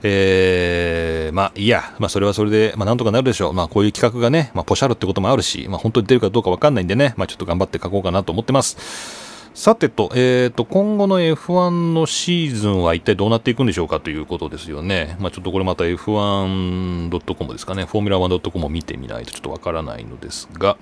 [0.03, 3.53] えー、まあいいや、まあそれはそれで、まあなんとかなるでしょう。
[3.53, 9.29] まあこういう企画がね、まあポシャるってこともあるし、まあ本当に出るかどうかわかんないんでね、まあちょっと頑張って書こうかなと思ってます。
[9.55, 15.17] さてと、えっ、ー、と、今後の F1 のシーズンは一体どうなっていくんでしょうかということですよね。
[15.19, 20.77] まあちょっとこれまた F1.com ですかね、フォーミュラ 1.com を見てみないとちょっとわからないのですが、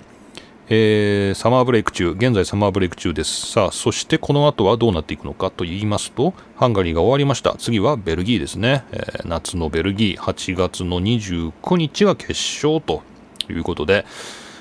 [0.68, 3.52] えー、サマーブレイク中、現在サマーブレイク中です。
[3.52, 7.54] さあ、そしてこの後はどうなっていくのかと言いますと、ハンガリーが終わりました。
[7.56, 8.84] 次はベルギーですね。
[8.90, 13.02] えー、夏のベルギー、8月の29日が決勝と
[13.48, 14.04] いうことで、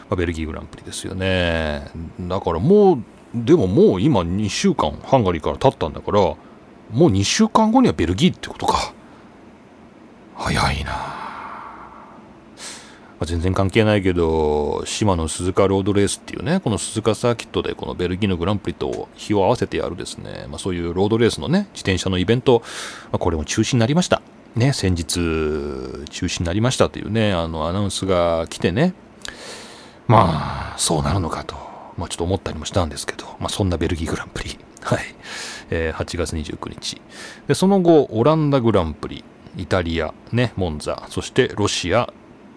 [0.07, 1.87] まあ、ベルギーグランプリですよね。
[2.19, 3.03] だからもう、
[3.33, 6.37] でももう今2週間、ハンガリーから経ったんだから、も
[6.91, 8.93] う2週間後にはベルギーってことか。
[10.35, 11.24] 早いな
[13.19, 22.61] ま、全然関係ないけど、島の鈴鹿ロードレースっていうね、この鈴鹿サーキットでこのベルギーのグランプリと日を合わせてやるですね、まあ、そういうロードレースのね、自転車のイベント、
[23.11, 24.21] まあ、これも中止になりました。
[24.55, 28.93] ね、先日、中止になりましたというね、あの、アナウンスが来てね、
[30.07, 31.55] まあ、そうなるのかと、
[31.97, 34.99] まあ、ちょっと思ったりもしたんですけど、まあ、そんなベルギーグランプリ、 はい、
[35.71, 37.01] えー、8月29日。
[37.47, 39.23] で、その後、オランダグランプリ、
[39.57, 42.13] イタリア、ね、モンザ、そしてロシア、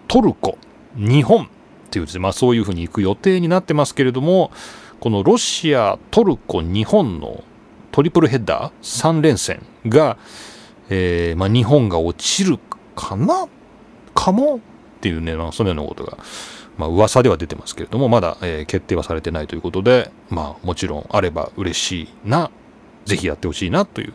[0.09, 0.57] トルコ、
[0.95, 1.47] 日本っ
[1.91, 4.51] ていうですね、まあ、そういうふうに行く予定になってますけれども、
[4.99, 7.43] このロシア、トルコ、日本の
[7.91, 10.17] トリプルヘッダー3連戦が、
[10.89, 12.59] えー、まあ、日本が落ちる
[12.95, 13.47] かな？
[14.15, 14.57] かも？
[14.57, 14.59] っ
[14.99, 16.17] ていうね、まあ、そのようなことが、
[16.77, 22.49] まあ、噂では出てますけれども、まだ、えー、決定はされてないということで、まあ、もちろんあれば嬉しいな、
[23.05, 24.13] ぜひやってほしいなという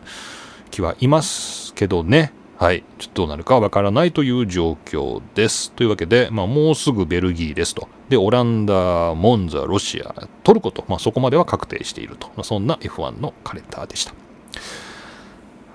[0.71, 2.33] 気はいますけどね。
[2.57, 5.73] はい、ちょっとどうなるかわからないという状況です。
[5.73, 7.89] というわけで、まあ、もうすぐベルギーですと。
[8.07, 12.27] で、オランダ、モンザ、ロシア、トルコと、まあ、そこまでは確定していると。
[12.27, 14.13] まあ、そんな F1 のカレンダーでした。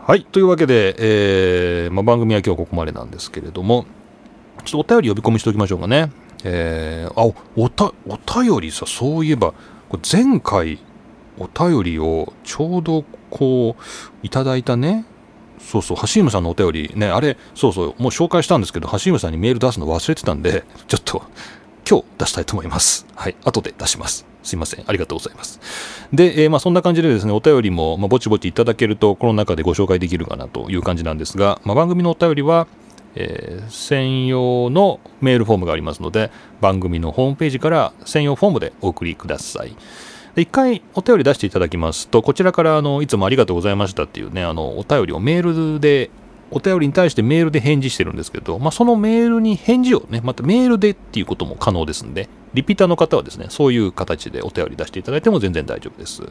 [0.07, 3.85] はい、というわけで、えーまあ、番組は今日ここまでなんですけれども、
[4.65, 6.11] ちょっとお便り呼び込みしておきましょうかね。
[6.45, 9.53] えー、あおた、お便りさ、そういえば、
[10.11, 10.79] 前回、
[11.39, 13.83] お便りをちょうどこう、
[14.23, 15.05] いただいたね、
[15.61, 21.23] そうそう、ハシームさんのお便りね、あれ、そうそう、もう紹介したんですけど、ハシームさんにメール出すの忘れてたんで、ちょっと、
[21.89, 23.07] 今日出したいと思います。
[23.15, 24.27] はい、後で出します。
[24.43, 24.85] すいません。
[24.87, 25.61] ありがとうございます。
[26.13, 32.67] で、えー、まあそんな感じでですね、お便りも、まあ、ぼちぼちいただけると、この中でご紹介できるかなという感じなんですが、まあ、番組のお便りは、
[33.15, 36.31] えー、専用のメールフォームがありますので、
[36.61, 39.75] 番組のホームページから専用フォームでお送りください。
[40.41, 46.11] 一回お便り出していただきますと、こちらからあのいつもありがとうございましたっていうね、あのお便りをメールで、
[46.51, 56.23] お便りに対してメールで返事してるんですけど、まあ、そのメールに返事をね、またメールでっていうことも可能ですんで、リピーターの方はですね、そういう形でお便り出していただいても全然大丈夫です。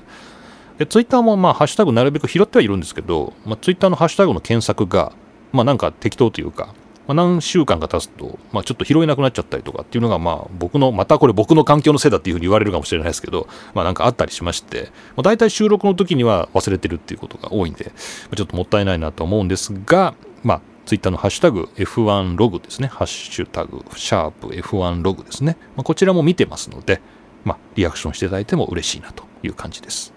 [0.77, 5.13] で、ツイッターもまあ、ハッシュタグなるべく拾ってはいるんですけど、まあ、ツイッターのハッシュタグの検索が、
[5.53, 6.73] まあなんか適当というか、
[7.09, 17.91] まあ、何週間か経つと、まあ、ちょっと拾えなくなっちゃったりとかっていうのが、まあ、僕の、またこれ僕の環境のせいだっていうふうに言われるかもしれないですけど、まあ、なんかあったりしまして、まあ、大体収録の時には忘れてるっていうことが多いんで
[18.29, 22.87] ま、ちょっともったいないなと思うんですが、まあ、ツイッターのハッシュタグ F1 ログですね。
[22.87, 25.57] ハッシュタグ、シャープ F1 ログですね。
[25.77, 27.01] まあ、こちらも見てますので、
[27.43, 30.13] まあ、リアクションしていただいても嬉しいなという感じです。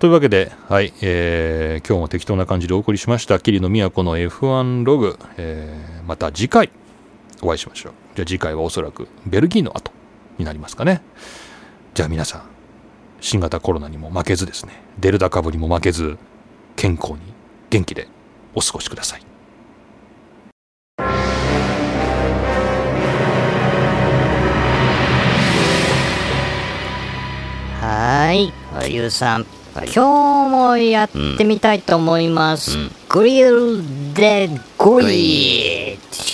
[0.00, 6.70] というわけで、はい、えー、今日も適当な感じでお送りしました、桐野都の F1 ログ、えー、また次回
[7.42, 7.92] お会いしましょう。
[8.14, 9.92] じゃあ次回はおそらくベルギーの後
[10.38, 11.02] になりますかね。
[11.92, 12.42] じゃあ皆さん、
[13.20, 16.16] 新型コロナにも負けずですね、デルタ株にも負けず、
[16.76, 17.18] 健康に
[17.68, 18.08] 元気で
[18.54, 19.22] お過ごしください。
[28.72, 29.59] はい、ゆうさん。
[29.74, 31.08] はい、今日もやっ
[31.38, 32.76] てみたいと思います。
[32.76, 34.48] うん、グリルデ
[34.78, 36.30] グリッ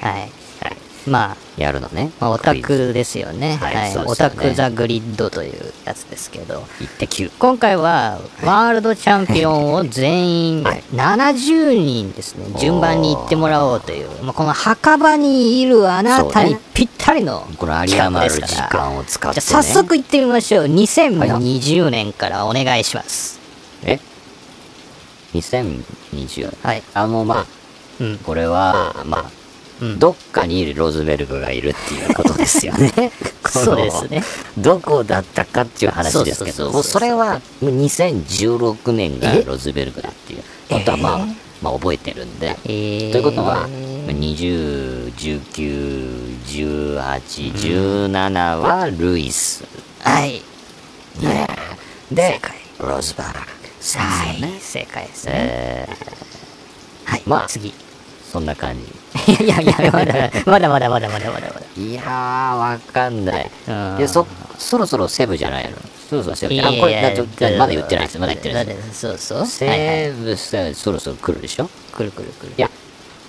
[0.00, 0.39] はい。
[1.06, 2.10] まあ、やるのね。
[2.20, 3.56] まあ、オタクですよね。
[3.56, 3.74] はい。
[3.74, 6.64] はいね、オタク・ザ・グリッドというやつですけど、
[7.38, 20.64] 今回はワールドチャンピオンを全員70人ですね、順番に行ってもらおうという、まあ、この墓場にいるあなたにぴったりのこの有り余る時間を使って、ね、じゃ早速行ってみましょう。
[20.66, 23.40] 2020年からお願いします。
[23.84, 23.98] え
[25.32, 26.56] ?2020?
[26.62, 26.82] はい。
[26.94, 27.46] あの、まあ、
[28.00, 29.39] うん、これは、まあ、
[29.98, 33.12] どっかにいるローズベルグがいるっていうことですよ ね。
[33.48, 34.22] そうですね。
[34.58, 41.18] どこだったかっていう話ですけど、もうそれは2016年がローズベルグだっていうことはまあ、
[41.62, 42.56] まあ覚えてるんで。
[42.64, 43.68] ということは、
[44.06, 49.64] 20、19、18、17はルイス。
[50.02, 50.42] はい。
[52.12, 52.40] で、
[52.78, 53.38] ローズバルグ。
[53.96, 55.88] はい、正解ですね。
[57.04, 57.72] はい、まあ、次。
[58.30, 58.74] そんな感
[59.26, 59.34] じ。
[59.44, 61.60] いやいや、まだ、まだまだまだまだまだまだ。
[61.76, 63.50] いやー、わかんない。
[63.98, 64.26] いや、そ、
[64.58, 65.76] そろそろセブじゃないの？
[66.08, 66.54] そろそろセブ。
[66.60, 67.02] あ、これ、
[67.58, 68.18] まだ言ってないです。
[68.18, 69.00] まだ言ってないです。
[69.00, 69.46] そうそう。
[69.46, 71.68] セブさ、そろそろ来るでしょ？
[71.96, 72.52] 来る来る来る。
[72.56, 72.70] いや、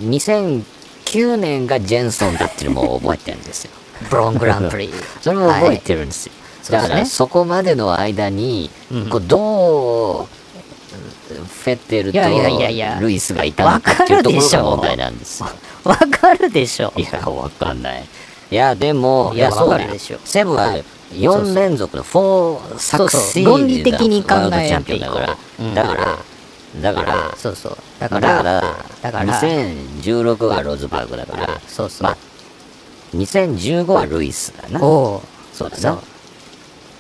[0.02, 3.72] 2009年がジェンソンだっていうのも覚えてるんですよ。
[4.10, 4.92] ブロングランプリ。
[5.22, 6.32] それも覚えてるんですよ。
[6.70, 8.70] だから、そこまでの間に、
[9.10, 10.28] こう、どう、
[11.46, 12.20] フェッテルと
[13.02, 15.50] ルイスがいたのかっていうところが問題なんですよ。
[15.84, 16.94] わかるでしょ。
[16.96, 18.06] いや、わかんない。
[18.52, 19.92] いや、でも、いや、そうだよ。
[20.24, 20.84] セブは
[21.14, 25.38] 4連続の4作シー論理的に考えチャンピオンだから、
[25.74, 26.18] だから、
[26.82, 27.78] だから、そうそう。
[28.00, 32.04] だから、だから、2016はローズバーグだから、そうそう。
[32.04, 32.18] まあ、
[33.16, 34.84] 2015はルイスだな。
[34.84, 35.24] おお。
[35.54, 36.00] そうだな。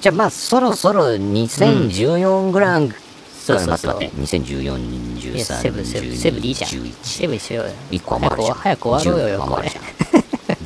[0.02, 2.90] じゃあまあ、そろそろ2014ぐらい
[3.60, 4.00] そうそうそう。
[4.22, 6.70] 2014、13、セブ、セブ、セブでいいじゃん。
[7.04, 7.72] セブしようよ。
[7.92, 8.58] 1個余るじゃん。
[8.58, 9.72] 早く終わろうよ、これ。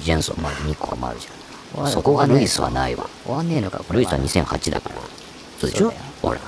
[0.04, 1.36] ジェンソンまで2個余るじゃん。
[1.92, 3.06] そこがルイスはないわ。
[3.26, 3.98] 終わんねえのか、これ。
[4.00, 4.96] ルイスは2008だから。
[5.60, 6.40] そうでしょほら。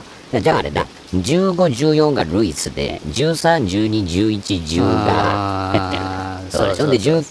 [0.42, 0.86] じゃああれだ。
[1.16, 6.04] 15、14がルイスで、13、12、11、10が減ってる。
[6.50, 7.28] そうでしょで、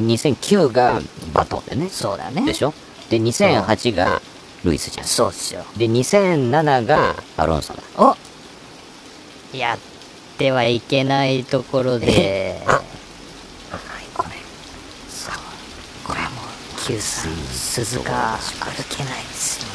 [0.00, 1.00] 2009が
[1.32, 1.88] バトンでね。
[1.92, 2.42] そうだね。
[2.44, 2.72] でしょ？
[3.08, 4.20] で、2008が
[4.64, 5.06] ルイスじゃん。
[5.06, 5.62] そうっすよ。
[5.76, 7.82] で、2007がアロンソだ。
[7.98, 8.16] お
[9.52, 9.78] やっ
[10.38, 12.82] てはいけないところで、あ
[14.14, 14.32] ごめん。
[15.08, 15.34] そう。
[16.04, 19.69] これはもう、給水、鈴が歩けないですよ。